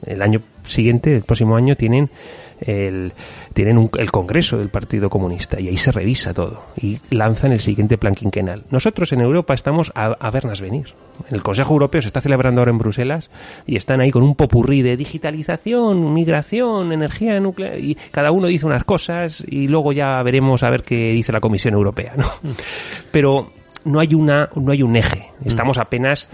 [0.06, 2.10] El año siguiente, el próximo año, tienen
[2.62, 3.14] el,
[3.54, 7.98] tienen el Congreso del Partido Comunista y ahí se revisa todo y lanzan el siguiente
[7.98, 8.64] plan quinquenal.
[8.70, 10.94] Nosotros en Europa estamos a, vernos venir.
[11.30, 13.30] El Consejo Europeo se está celebrando ahora en Bruselas
[13.66, 18.66] y están ahí con un popurrí de digitalización, migración, energía nuclear y cada uno dice
[18.66, 22.26] unas cosas y luego ya veremos a ver qué dice la Comisión Europea, ¿no?
[23.12, 23.52] Pero
[23.84, 25.32] no hay una no hay un eje.
[25.44, 26.28] Estamos apenas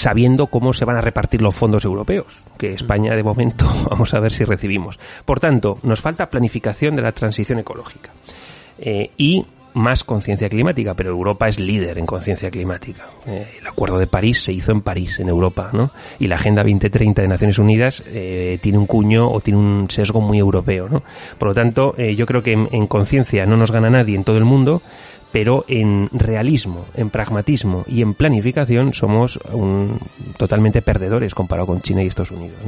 [0.00, 2.26] sabiendo cómo se van a repartir los fondos europeos,
[2.58, 4.98] que España de momento vamos a ver si recibimos.
[5.24, 8.10] Por tanto, nos falta planificación de la transición ecológica
[8.80, 13.06] eh, y más conciencia climática, pero Europa es líder en conciencia climática.
[13.26, 15.90] Eh, el Acuerdo de París se hizo en París, en Europa, ¿no?
[16.18, 20.20] Y la Agenda 2030 de Naciones Unidas eh, tiene un cuño o tiene un sesgo
[20.20, 21.04] muy europeo, ¿no?
[21.38, 24.44] Por lo tanto, yo creo que en conciencia no nos gana nadie en todo el
[24.44, 24.82] mundo,
[25.32, 29.38] pero en realismo, en pragmatismo y en planificación somos
[30.36, 32.58] totalmente perdedores comparado con China y Estados Unidos.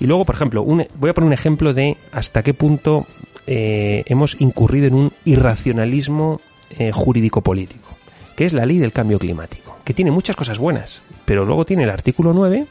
[0.00, 3.06] Y luego, por ejemplo, voy a poner un ejemplo de hasta qué punto
[3.46, 7.88] eh, hemos incurrido en un irracionalismo eh, jurídico-político,
[8.36, 11.84] que es la ley del cambio climático, que tiene muchas cosas buenas, pero luego tiene
[11.84, 12.66] el artículo 9.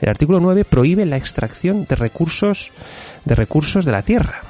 [0.00, 2.70] El artículo 9 prohíbe la extracción de recursos
[3.24, 4.40] de recursos de la tierra,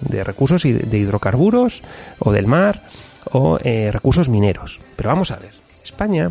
[0.00, 1.82] de recursos de hidrocarburos
[2.18, 2.82] o del mar
[3.30, 4.80] o eh, recursos mineros.
[4.96, 5.52] Pero vamos a ver,
[5.84, 6.30] España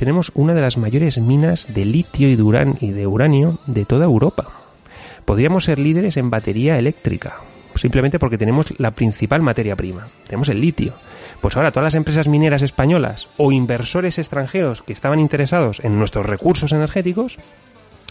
[0.00, 4.48] tenemos una de las mayores minas de litio y de, uranio de toda Europa.
[5.26, 7.34] Podríamos ser líderes en batería eléctrica,
[7.74, 10.94] simplemente porque tenemos la principal materia prima, tenemos el litio.
[11.42, 16.24] Pues ahora todas las empresas mineras españolas o inversores extranjeros que estaban interesados en nuestros
[16.24, 17.36] recursos energéticos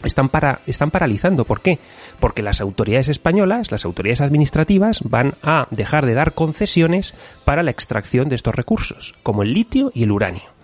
[0.03, 1.45] están, para, están paralizando.
[1.45, 1.79] ¿Por qué?
[2.19, 7.13] Porque las autoridades españolas, las autoridades administrativas, van a dejar de dar concesiones
[7.45, 10.58] para la extracción de estos recursos, como el litio y el uranio.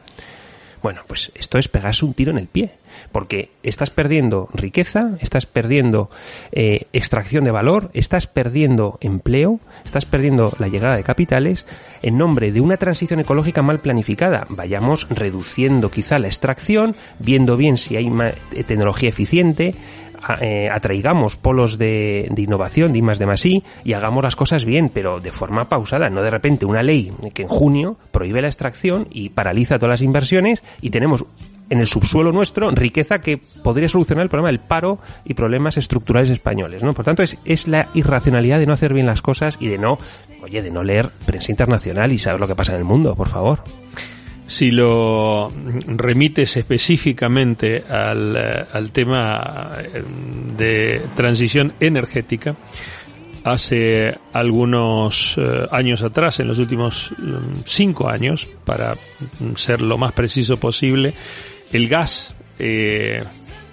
[0.85, 2.69] Bueno, pues esto es pegarse un tiro en el pie,
[3.11, 6.11] porque estás perdiendo riqueza, estás perdiendo
[6.51, 11.65] eh, extracción de valor, estás perdiendo empleo, estás perdiendo la llegada de capitales
[12.03, 14.45] en nombre de una transición ecológica mal planificada.
[14.49, 18.07] Vayamos reduciendo quizá la extracción, viendo bien si hay
[18.67, 19.73] tecnología eficiente,
[20.41, 25.19] eh, atraigamos polos de, innovación, de más de más y hagamos las cosas bien, pero
[25.19, 29.29] de forma pausada, no de repente una ley que en junio prohíbe la extracción y
[29.29, 31.25] paraliza todas las inversiones y tenemos
[31.69, 36.29] en el subsuelo nuestro riqueza que podría solucionar el problema del paro y problemas estructurales
[36.29, 36.93] españoles, ¿no?
[36.93, 39.97] Por tanto, es, es la irracionalidad de no hacer bien las cosas y de no,
[40.43, 43.27] oye, de no leer prensa internacional y saber lo que pasa en el mundo, por
[43.27, 43.63] favor
[44.47, 45.51] si lo
[45.87, 50.03] remites específicamente al, eh, al, tema eh,
[50.55, 52.55] de transición energética,
[53.43, 58.95] hace algunos eh, años atrás, en los últimos mm, cinco años, para
[59.55, 61.13] ser lo más preciso posible,
[61.71, 62.33] el gas,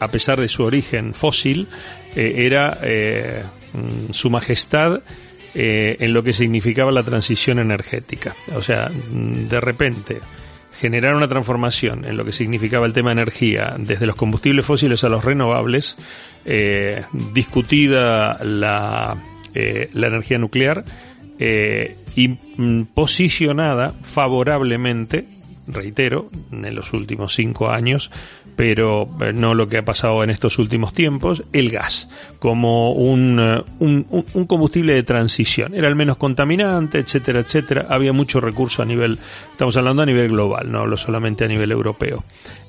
[0.00, 1.68] a pesar de su origen fósil,
[2.16, 2.78] era
[3.72, 5.00] mm, su majestad
[5.54, 8.34] en lo que significaba la transición energética.
[8.56, 10.20] O sea, mm, de repente,
[10.82, 15.04] generar una transformación en lo que significaba el tema de energía desde los combustibles fósiles
[15.04, 15.96] a los renovables,
[16.44, 19.16] eh, discutida la,
[19.54, 20.82] eh, la, energía nuclear
[21.38, 21.98] eh,
[22.56, 25.24] mm, posicionada favorablemente,
[25.66, 28.10] reitero, en los últimos cinco años,
[28.56, 33.38] pero eh, no lo que ha pasado en estos últimos tiempos, el gas, como un,
[33.40, 35.74] eh, un, un, combustible de transición.
[35.74, 37.86] Era el menos contaminante, etcétera, etcétera.
[37.88, 39.18] Había mucho recurso a nivel,
[39.52, 42.24] estamos hablando a nivel global, no hablo solamente a nivel europeo.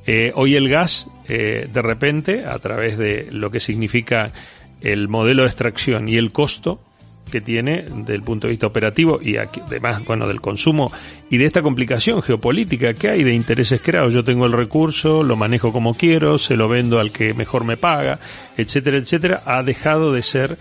[0.06, 4.34] Eh, hoy el gas, de repente, a través de lo que significa
[4.82, 6.82] el modelo de extracción y el costo,
[7.32, 10.92] que tiene desde el punto de vista operativo y además, bueno, del consumo
[11.30, 14.14] y de esta complicación geopolítica que hay de intereses creados.
[14.14, 17.78] Yo tengo el recurso, lo manejo como quiero, se lo vendo al que mejor me
[17.78, 18.20] paga,
[18.58, 20.58] etcétera, etcétera, ha dejado de ser,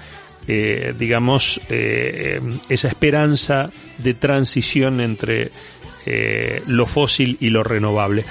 [0.48, 5.50] eh, digamos, eh, esa esperanza de transición entre
[6.04, 8.24] eh, lo fósil y lo renovable.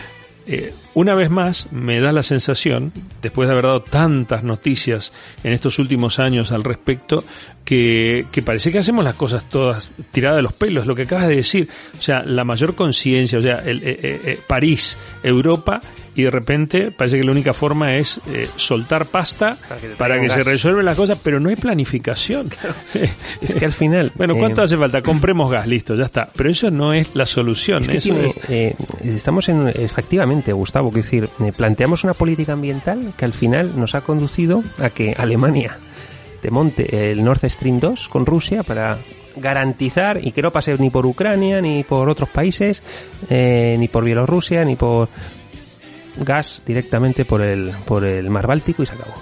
[0.47, 5.53] Eh, una vez más me da la sensación, después de haber dado tantas noticias en
[5.53, 7.23] estos últimos años al respecto,
[7.63, 11.35] que, parece que hacemos las cosas todas tiradas de los pelos, lo que acabas de
[11.35, 11.69] decir.
[11.97, 15.79] O sea, la mayor conciencia, o sea, el, eh, eh, París, Europa,
[16.15, 19.57] y de repente parece que la única forma es eh, soltar pasta
[19.97, 22.49] para que, se resuelven las cosas, pero no hay planificación.
[23.41, 24.11] es que al final...
[24.21, 25.01] Bueno, ¿cuánto eh, hace falta?
[25.01, 26.29] Compremos gas, listo, ya está.
[26.35, 27.83] Pero eso no es la solución.
[27.89, 33.95] Eh, estamos en, efectivamente, Gustavo, que decir, planteamos una política ambiental que al final nos
[33.95, 35.77] ha conducido a que Alemania
[36.41, 38.99] te monte el Nord Stream 2 con Rusia para
[39.37, 42.83] garantizar y que no pase ni por Ucrania, ni por otros países,
[43.29, 45.09] ni por Bielorrusia, ni por
[46.17, 49.13] gas directamente por el, por el mar Báltico y se acabó.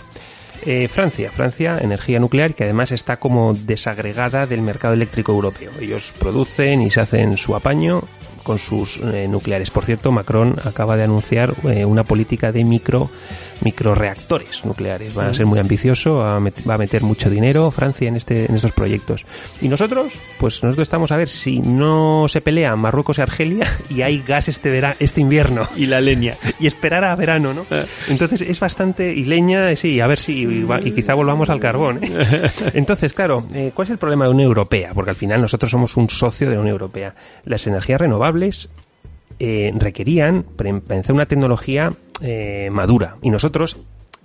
[0.65, 5.71] Eh, Francia, Francia, energía nuclear que además está como desagregada del mercado eléctrico europeo.
[5.79, 8.03] Ellos producen y se hacen su apaño
[8.49, 9.69] con sus eh, nucleares.
[9.69, 13.11] Por cierto, Macron acaba de anunciar eh, una política de micro
[13.61, 15.15] microreactores nucleares.
[15.15, 18.71] Va a ser muy ambicioso, va a meter mucho dinero Francia en este en estos
[18.71, 19.25] proyectos.
[19.61, 24.01] Y nosotros, pues nosotros estamos a ver si no se pelean Marruecos y Argelia y
[24.01, 27.65] hay gas este este invierno y la leña y esperar a verano, ¿no?
[27.69, 27.83] Ah.
[28.07, 31.99] Entonces es bastante y leña, sí, a ver si y, quizá volvamos al carbón.
[32.01, 32.49] ¿eh?
[32.73, 34.91] Entonces, claro, ¿cuál es el problema de la Unión Europea?
[34.93, 37.13] Porque al final nosotros somos un socio de la Unión Europea.
[37.43, 38.38] Las energías renovables
[39.39, 41.89] eh, requerían pensar una tecnología
[42.21, 43.17] eh, madura.
[43.21, 43.77] Y nosotros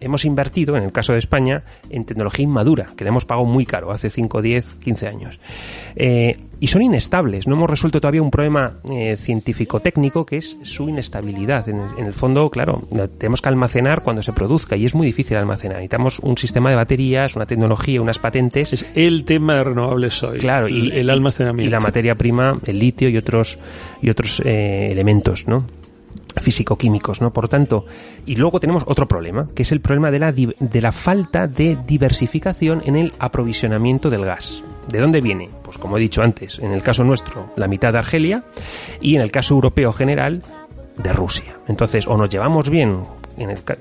[0.05, 3.67] hemos invertido, en el caso de España, en tecnología inmadura, que le hemos pagado muy
[3.67, 5.41] caro hace 5, 10, 15 años.
[5.97, 7.47] Eh, y son inestables.
[7.47, 11.69] No hemos resuelto todavía un problema eh, científico-técnico que es su inestabilidad.
[11.69, 12.89] En el, fondo, claro,
[13.19, 15.77] tenemos que almacenar cuando se produzca y es muy difícil almacenar.
[15.77, 18.73] Necesitamos un sistema de baterías, una tecnología, unas patentes.
[18.73, 20.39] Es el tema de renovables hoy.
[20.39, 21.69] Claro, y el, almacenamiento.
[21.69, 23.59] Y la materia prima, el litio y otros,
[24.01, 25.67] y otros eh, elementos, ¿no?
[26.41, 27.33] Físico-químicos, ¿no?
[27.33, 27.87] Por tanto,
[28.27, 31.77] y luego tenemos otro problema, que es el problema de la, de la falta de
[31.87, 34.63] diversificación en el aprovisionamiento del gas.
[34.89, 35.49] ¿De dónde viene?
[35.63, 38.45] Pues como he dicho antes, en el caso nuestro, la mitad de Argelia
[39.01, 40.43] y en el caso europeo general,
[40.97, 41.57] de Rusia.
[41.67, 43.05] Entonces, o nos llevamos bien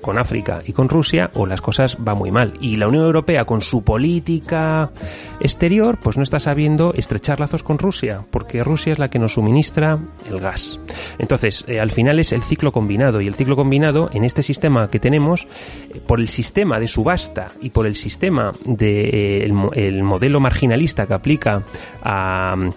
[0.02, 2.54] con África y con Rusia o las cosas van muy mal.
[2.60, 4.92] Y la Unión Europea con su política
[5.40, 9.34] exterior pues no está sabiendo estrechar lazos con Rusia porque Rusia es la que nos
[9.34, 10.80] suministra el gas.
[11.18, 14.88] Entonces eh, al final es el ciclo combinado y el ciclo combinado en este sistema
[14.88, 15.48] que tenemos
[15.94, 21.06] eh, por el sistema de subasta y por el sistema de eh, el, modelo marginalista
[21.06, 21.64] que aplica
[22.02, 22.74] al,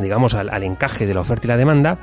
[0.00, 1.98] digamos al, al encaje de la oferta y la demanda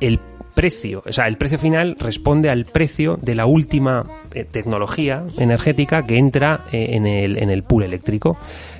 [0.00, 0.20] el
[0.58, 6.04] precio, o sea, el precio final responde al precio de la última eh, tecnología energética
[6.04, 8.36] que entra eh, en, el, en el pool eléctrico.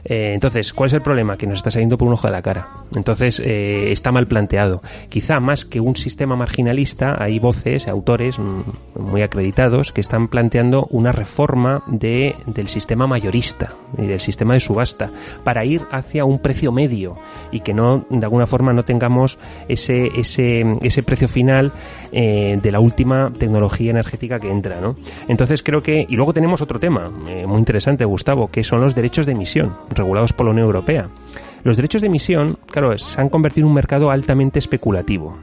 [0.08, 1.36] Eh, entonces, ¿cuál es el problema?
[1.36, 2.68] Que nos está saliendo por un ojo de la cara.
[2.94, 4.82] Entonces, está mal planteado.
[5.08, 10.86] Quizá más que un sistema marginalista, hay voces, autores mm, muy acreditados que están planteando
[10.90, 15.10] una reforma de, del sistema mayorista y del sistema de subasta
[15.44, 17.16] para ir hacia un precio medio
[17.52, 21.72] y que no, de alguna forma, no tengamos ese, ese, ese precio final
[22.12, 24.96] eh, de la última tecnología energética que entra, ¿no?
[25.28, 26.06] Entonces creo que...
[26.08, 29.76] Y luego tenemos otro tema eh, muy interesante, Gustavo, que son los derechos de emisión,
[29.98, 31.08] regulados por la Unión Europea.
[31.64, 35.36] Los derechos de emisión, claro, se han convertido en un mercado altamente especulativo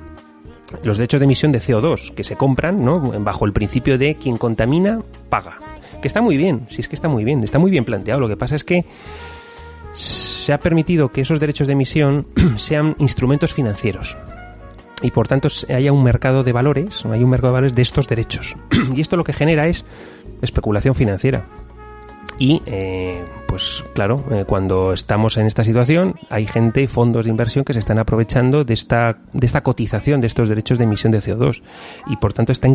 [0.83, 2.99] los derechos de emisión de CO2 que se compran ¿no?
[3.21, 5.57] bajo el principio de quien contamina paga.
[6.01, 8.19] Que está muy bien, si es que está muy bien, está muy bien planteado.
[8.19, 8.85] Lo que pasa es que
[9.93, 14.17] se ha permitido que esos derechos de emisión sean instrumentos financieros
[15.01, 18.07] y por tanto haya un mercado de valores, hay un mercado de valores de estos
[18.07, 18.55] derechos.
[18.95, 19.85] y esto lo que genera es
[20.41, 21.45] especulación financiera.
[22.37, 27.31] Y, eh, pues claro, eh, cuando estamos en esta situación, hay gente y fondos de
[27.31, 31.11] inversión que se están aprovechando de esta, de esta cotización de estos derechos de emisión
[31.13, 31.61] de CO2.
[32.07, 32.67] Y por tanto está,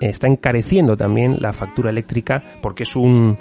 [0.00, 3.36] está encareciendo también la factura eléctrica porque es un,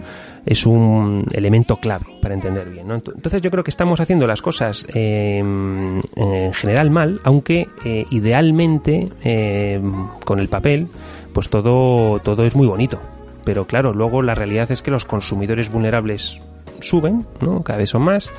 [0.45, 2.91] es un elemento clave para entender bien.
[2.91, 9.08] Entonces yo creo que estamos haciendo las cosas em, en general mal, aunque eh, idealmente
[9.21, 10.88] em, con el papel,
[11.34, 12.99] pues todo, todo es muy bonito.
[13.44, 16.40] Pero claro, luego la realidad es que los consumidores vulnerables
[16.80, 17.64] suben, ¿no?
[17.64, 18.32] Cada vez son más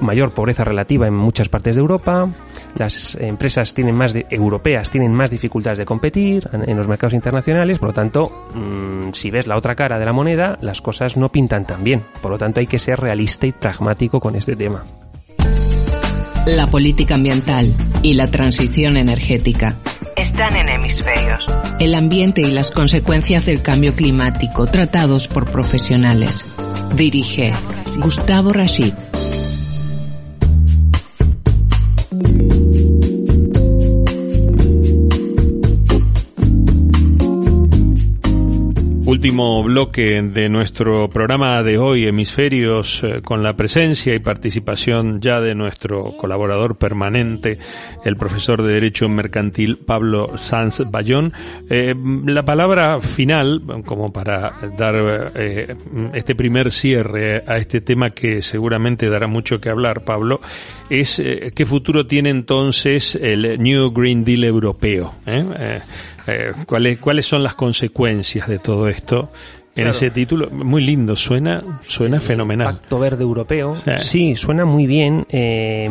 [0.00, 2.28] mayor pobreza relativa en muchas partes de Europa,
[2.76, 7.78] las empresas tienen más de, europeas tienen más dificultades de competir en, los mercados internacionales,
[7.78, 11.30] por lo tanto, mm, si ves la otra cara de la moneda, las cosas no
[11.30, 12.02] pintan tan bien.
[12.22, 14.82] Por lo tanto, hay que ser realista y pragmático con este tema.
[16.46, 17.66] La política ambiental
[18.02, 19.76] y la transición energética
[20.16, 21.49] están en hemisferios
[21.80, 26.44] el ambiente y las consecuencias del cambio climático tratados por profesionales.
[26.94, 27.52] Dirige
[27.96, 28.92] Gustavo Rashid.
[39.10, 45.40] Último bloque de nuestro programa de hoy, Hemisferios, eh, con la presencia y participación ya
[45.40, 47.58] de nuestro colaborador permanente,
[48.04, 51.32] el profesor de Derecho Mercantil Pablo Sanz Bayón.
[51.68, 51.92] Eh,
[52.24, 55.74] la palabra final, como para dar eh,
[56.14, 60.40] este primer cierre a este tema que seguramente dará mucho que hablar, Pablo,
[60.88, 65.14] es qué futuro tiene entonces el New Green Deal europeo.
[66.30, 69.30] Eh, ¿cuáles, ¿Cuáles son las consecuencias de todo esto?
[69.76, 72.74] En ese título, muy lindo, suena, suena fenomenal.
[72.74, 75.24] Pacto Verde Europeo, sí, suena muy bien.
[75.30, 75.88] Eh,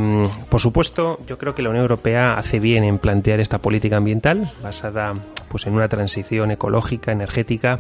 [0.50, 4.52] por supuesto, yo creo que la Unión Europea hace bien en plantear esta política ambiental
[4.62, 5.14] basada,
[5.50, 7.80] pues, en una transición ecológica, energética.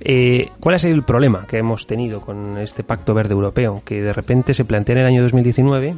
[0.00, 3.82] Eh, ¿Cuál ha sido el problema que hemos tenido con este Pacto Verde Europeo?
[3.84, 5.94] Que de repente se plantea en el año 2019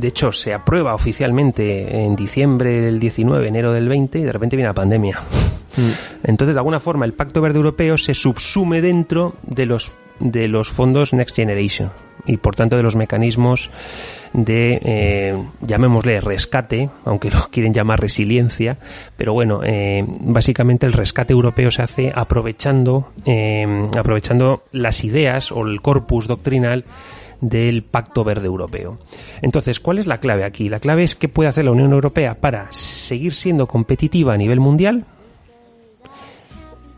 [0.00, 4.56] de hecho, se aprueba oficialmente en diciembre del 19, enero del 20 y de repente
[4.56, 5.20] viene la pandemia.
[5.76, 5.90] Mm.
[6.24, 10.68] Entonces, de alguna forma, el Pacto Verde Europeo se subsume dentro de los de los
[10.68, 11.90] fondos Next Generation
[12.26, 13.70] y por tanto de los mecanismos
[14.32, 18.76] de, eh, llamémosle rescate, aunque lo quieren llamar resiliencia,
[19.16, 25.66] pero bueno, eh, básicamente el rescate europeo se hace aprovechando, eh, aprovechando las ideas o
[25.66, 26.84] el corpus doctrinal
[27.40, 28.98] del Pacto Verde Europeo.
[29.42, 30.68] Entonces, ¿cuál es la clave aquí?
[30.68, 34.60] La clave es qué puede hacer la Unión Europea para seguir siendo competitiva a nivel
[34.60, 35.04] mundial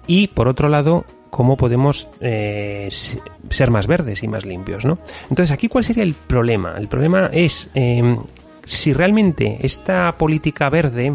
[0.07, 4.99] y, por otro lado, cómo podemos eh, ser más verdes y más limpios, ¿no?
[5.30, 6.74] Entonces, aquí, ¿cuál sería el problema?
[6.76, 8.16] El problema es eh,
[8.64, 11.14] si realmente esta política verde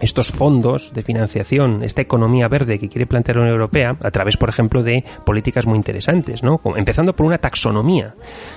[0.00, 4.36] estos fondos de financiación, esta economía verde que quiere plantear la Unión Europea, a través,
[4.36, 6.60] por ejemplo, de políticas muy interesantes, ¿no?
[6.76, 8.14] Empezando por una taxonomía.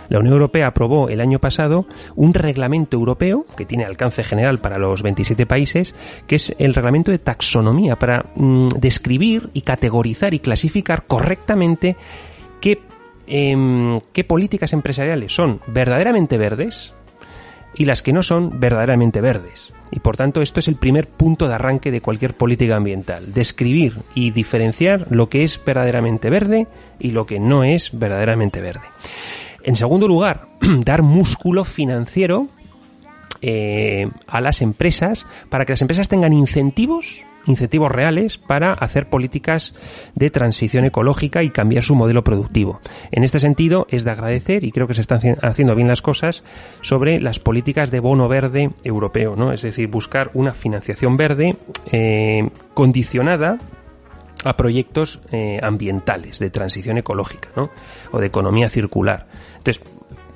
[0.10, 1.86] La Unión Europea aprobó el año pasado
[2.16, 5.96] un reglamento europeo que tiene alcance general para los 27 países,
[6.28, 11.96] que es el reglamento de taxonomía para mm, describir y categorizar y clasificar correctamente
[12.60, 12.82] qué,
[13.28, 16.94] em, qué políticas empresariales son verdaderamente verdes
[17.76, 19.74] y las que no son verdaderamente verdes.
[19.92, 23.34] Y por tanto, esto es el primer punto de arranque de cualquier política ambiental.
[23.34, 26.68] Describir y diferenciar lo que es verdaderamente verde
[27.00, 28.84] y lo que no es verdaderamente verde.
[29.64, 32.48] En segundo lugar, dar músculo financiero
[33.42, 39.74] eh, a las empresas para que las empresas tengan incentivos incentivos reales para hacer políticas
[40.16, 42.80] de transición ecológica y cambiar su modelo productivo.
[43.12, 46.44] En este sentido, es de agradecer, y creo que se están haciendo bien las cosas,
[46.82, 49.52] sobre las políticas de bono verde europeo, ¿no?
[49.52, 51.56] Es decir, buscar una financiación verde
[51.92, 53.58] eh, condicionada
[54.44, 57.70] a proyectos eh, ambientales de transición ecológica ¿no?
[58.12, 59.28] o de economía circular.
[59.58, 59.84] Entonces,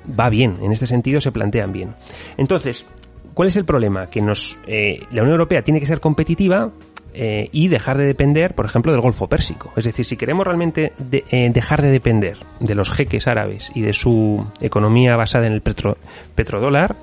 [0.08, 1.94] va bien, en este sentido se plantean bien.
[2.36, 2.86] Entonces,
[3.32, 4.08] ¿cuál es el problema?
[4.10, 6.70] Que nos, eh, la Unión Europea tiene que ser competitiva,
[7.14, 9.72] eh, y dejar de depender, por ejemplo, del Golfo Pérsico.
[9.76, 13.92] Es decir, si queremos realmente eh, dejar de depender de los jeques árabes y de
[13.92, 16.96] su economía basada en el petrodólar,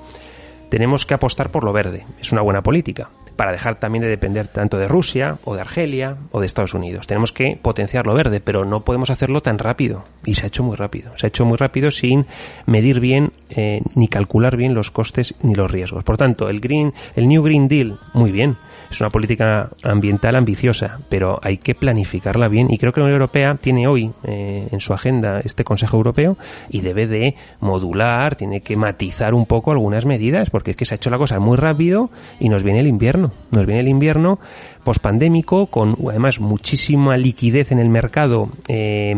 [0.70, 2.06] tenemos que apostar por lo verde.
[2.20, 6.18] Es una buena política para dejar también de depender tanto de Rusia o de Argelia
[6.32, 7.08] o de Estados Unidos.
[7.08, 10.04] Tenemos que potenciar lo verde, pero no podemos hacerlo tan rápido.
[10.26, 11.18] Y se ha hecho muy rápido.
[11.18, 12.26] Se ha hecho muy rápido sin
[12.66, 16.04] medir bien eh, ni calcular bien los costes ni los riesgos.
[16.04, 18.58] Por tanto, el Green, el New Green Deal, muy bien
[18.92, 23.22] es una política ambiental ambiciosa, pero hay que planificarla bien y creo que la Unión
[23.22, 26.38] Europea tiene hoy eh, en su agenda este Consejo Europeo
[26.70, 30.94] y debe de modular, tiene que matizar un poco algunas medidas porque es que se
[30.94, 33.32] ha hecho la cosa muy rápido y nos viene el invierno.
[33.52, 34.40] Nos viene el invierno
[34.84, 39.16] pospandémico con además muchísima liquidez en el mercado eh,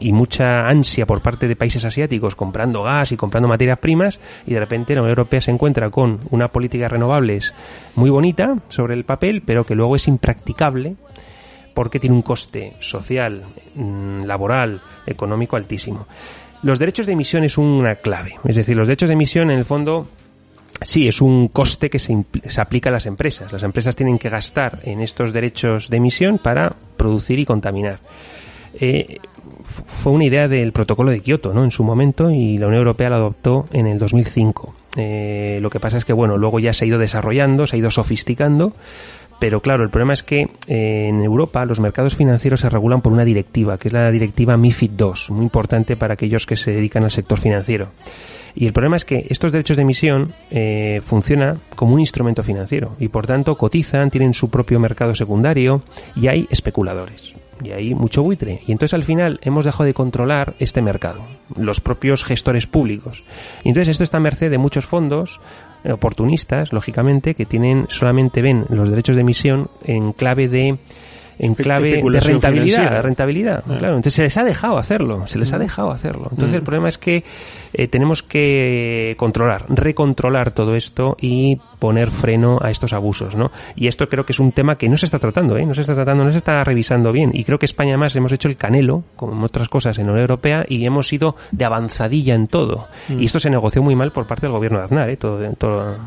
[0.00, 4.54] y mucha ansia por parte de países asiáticos comprando gas y comprando materias primas y
[4.54, 7.54] de repente la Unión Europea se encuentra con una política de renovables
[7.94, 10.96] muy bonita sobre el papel pero que luego es impracticable
[11.76, 13.42] porque tiene un coste social,
[13.74, 16.06] mm, laboral, económico altísimo.
[16.62, 19.66] Los derechos de emisión es una clave, es decir, los derechos de emisión en el
[19.66, 20.08] fondo
[20.82, 22.14] Sí, es un coste que se,
[22.60, 23.50] aplica a las empresas.
[23.52, 27.98] Las empresas tienen que gastar en estos derechos de emisión para producir y contaminar.
[28.78, 29.18] Eh,
[29.64, 31.64] fue una idea del protocolo de Kioto, ¿no?
[31.64, 34.74] En su momento y la Unión Europea la adoptó en el 2005.
[34.96, 37.78] Eh, lo que pasa es que, bueno, luego ya se ha ido desarrollando, se ha
[37.78, 38.74] ido sofisticando,
[39.38, 43.12] pero claro, el problema es que eh, en Europa los mercados financieros se regulan por
[43.12, 47.04] una directiva, que es la directiva MIFID II, muy importante para aquellos que se dedican
[47.04, 47.88] al sector financiero.
[48.56, 52.96] Y el problema es que estos derechos de emisión eh, funcionan como un instrumento financiero
[52.98, 55.82] y por tanto cotizan, tienen su propio mercado secundario
[56.16, 57.34] y hay especuladores.
[57.62, 58.60] Y hay mucho buitre.
[58.66, 61.20] Y entonces al final hemos dejado de controlar este mercado,
[61.56, 63.22] los propios gestores públicos.
[63.62, 65.40] Y entonces esto está a merced de muchos fondos
[65.84, 70.78] eh, oportunistas, lógicamente, que tienen solamente ven los derechos de emisión en clave de
[71.38, 73.76] en clave de rentabilidad, rentabilidad, ah.
[73.78, 73.96] claro.
[73.96, 75.60] Entonces se les ha dejado hacerlo, se les ha mm.
[75.60, 76.28] dejado hacerlo.
[76.30, 76.64] Entonces el mm.
[76.64, 77.24] problema es que
[77.72, 83.50] eh, tenemos que controlar, recontrolar todo esto y poner freno a estos abusos, ¿no?
[83.74, 85.66] Y esto creo que es un tema que no se está tratando, ¿eh?
[85.66, 87.30] No se está tratando, no se está revisando bien.
[87.34, 90.22] Y creo que España además hemos hecho el canelo, como otras cosas en la Unión
[90.22, 92.88] Europea, y hemos ido de avanzadilla en todo.
[93.08, 93.20] Mm.
[93.20, 95.16] Y esto se negoció muy mal por parte del gobierno de Aznar, ¿eh?
[95.16, 95.98] Todo, todo,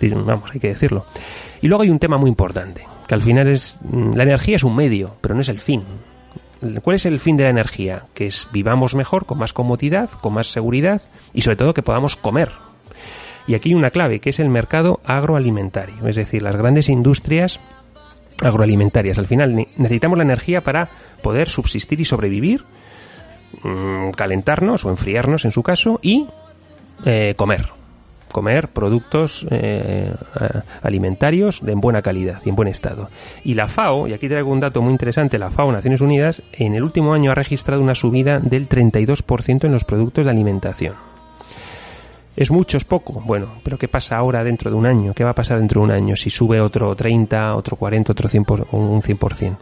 [0.00, 1.06] vamos, hay que decirlo.
[1.62, 4.76] Y luego hay un tema muy importante, que al final es, la energía es un
[4.76, 5.84] medio, pero no es el fin.
[6.82, 8.06] ¿Cuál es el fin de la energía?
[8.14, 11.02] Que es vivamos mejor, con más comodidad, con más seguridad
[11.34, 12.52] y sobre todo que podamos comer.
[13.46, 17.60] Y aquí hay una clave, que es el mercado agroalimentario, es decir, las grandes industrias
[18.42, 19.18] agroalimentarias.
[19.18, 20.88] Al final necesitamos la energía para
[21.22, 22.64] poder subsistir y sobrevivir,
[23.62, 26.26] mm, calentarnos o enfriarnos en su caso y
[27.04, 27.83] eh, comer
[28.34, 30.12] comer productos eh,
[30.82, 33.08] alimentarios de en buena calidad y en buen estado.
[33.44, 36.74] Y la FAO, y aquí traigo un dato muy interesante, la FAO, Naciones Unidas, en
[36.74, 40.94] el último año ha registrado una subida del 32% en los productos de alimentación.
[42.34, 42.76] ¿Es mucho?
[42.76, 43.22] ¿Es poco?
[43.24, 45.14] Bueno, pero ¿qué pasa ahora dentro de un año?
[45.14, 48.26] ¿Qué va a pasar dentro de un año si sube otro 30, otro 40, otro
[48.26, 49.56] 100 un 100%?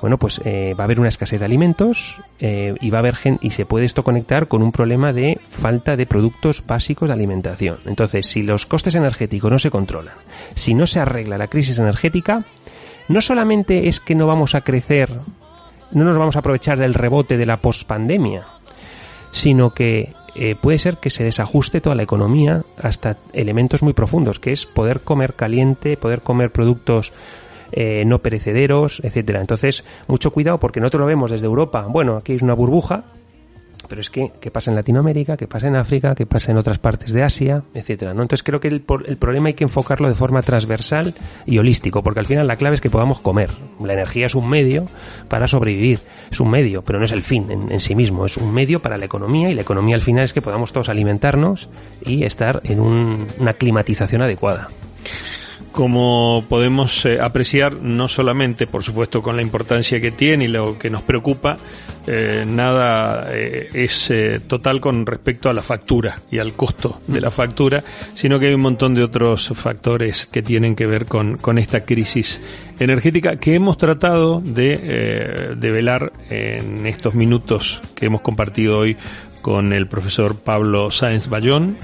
[0.00, 3.16] Bueno, pues eh, va a haber una escasez de alimentos eh, y va a haber
[3.40, 7.78] y se puede esto conectar con un problema de falta de productos básicos de alimentación.
[7.86, 10.14] Entonces, si los costes energéticos no se controlan,
[10.54, 12.44] si no se arregla la crisis energética,
[13.08, 15.10] no solamente es que no vamos a crecer,
[15.92, 18.44] no nos vamos a aprovechar del rebote de la pospandemia,
[19.32, 24.38] sino que eh, puede ser que se desajuste toda la economía hasta elementos muy profundos,
[24.38, 27.12] que es poder comer caliente, poder comer productos
[27.72, 29.40] eh, no perecederos, etcétera.
[29.40, 31.86] Entonces, mucho cuidado porque nosotros lo vemos desde Europa.
[31.88, 33.04] Bueno, aquí es una burbuja,
[33.88, 35.36] pero es que, ¿qué pasa en Latinoamérica?
[35.36, 36.14] ¿Qué pasa en África?
[36.14, 37.62] ¿Qué pasa en otras partes de Asia?
[37.74, 38.22] Etcétera, ¿no?
[38.22, 41.14] Entonces creo que el, el, problema hay que enfocarlo de forma transversal
[41.44, 43.50] y holístico, porque al final la clave es que podamos comer.
[43.82, 44.88] La energía es un medio
[45.28, 45.98] para sobrevivir,
[46.30, 48.98] es un medio, pero no es el fin en, sí mismo, es un medio para
[48.98, 51.68] la economía y la economía al final es que podamos todos alimentarnos
[52.04, 54.68] y estar en una climatización adecuada
[55.76, 60.78] como podemos eh, apreciar, no solamente, por supuesto, con la importancia que tiene y lo
[60.78, 61.58] que nos preocupa,
[62.06, 64.10] eh, nada eh, es
[64.46, 68.54] total con respecto a la factura y al costo de la factura, sino que hay
[68.54, 72.40] un montón de otros factores que tienen que ver con, esta crisis
[72.78, 78.96] energética que hemos tratado de, de velar en estos minutos que hemos compartido hoy
[79.42, 81.76] con el profesor Pablo Sáenz Bayón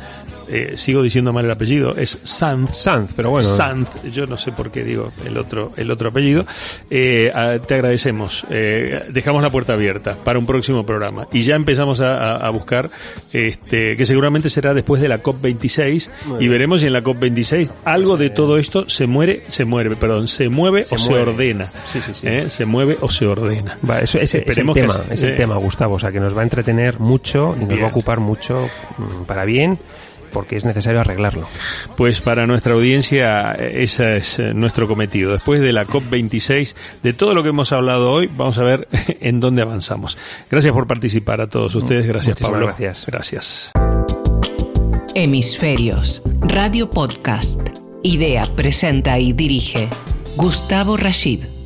[0.53, 2.77] eh, sigo diciendo mal el apellido, es Sanz.
[2.77, 3.49] Sanz, pero bueno.
[3.49, 6.45] Sanz, yo no sé por qué digo el otro, el otro apellido.
[6.91, 7.33] Eh,
[7.67, 8.45] te agradecemos.
[8.51, 11.27] Eh, dejamos la puerta abierta para un próximo programa.
[11.33, 12.91] Y ya empezamos a, buscar,
[13.33, 18.19] este, que seguramente será después de la COP26, y veremos si en la COP26 algo
[18.19, 21.73] de todo esto se muere, se muere, perdón, se mueve o se ordena.
[21.87, 22.29] Sí, sí, sí.
[22.51, 23.79] Se mueve o se ordena.
[23.89, 26.41] Va, eso, ese, es el tema, es el tema, Gustavo, o sea, que nos va
[26.41, 29.79] a entretener mucho y nos va a ocupar mucho mm, para bien
[30.33, 31.49] porque es necesario arreglarlo.
[31.97, 35.33] Pues para nuestra audiencia ese es eh, nuestro cometido.
[35.33, 38.89] Después de la COP26, de todo lo que hemos hablado hoy, vamos a ver
[39.21, 40.17] en dónde avanzamos.
[40.51, 42.07] Gracias por participar a todos ustedes.
[42.07, 42.67] Gracias Pablo.
[42.67, 43.07] Gracias.
[43.07, 43.73] Gracias.
[45.15, 47.61] Hemisferios, Radio Podcast.
[48.03, 49.89] Idea, presenta y dirige
[50.37, 51.62] Gustavo Rashid.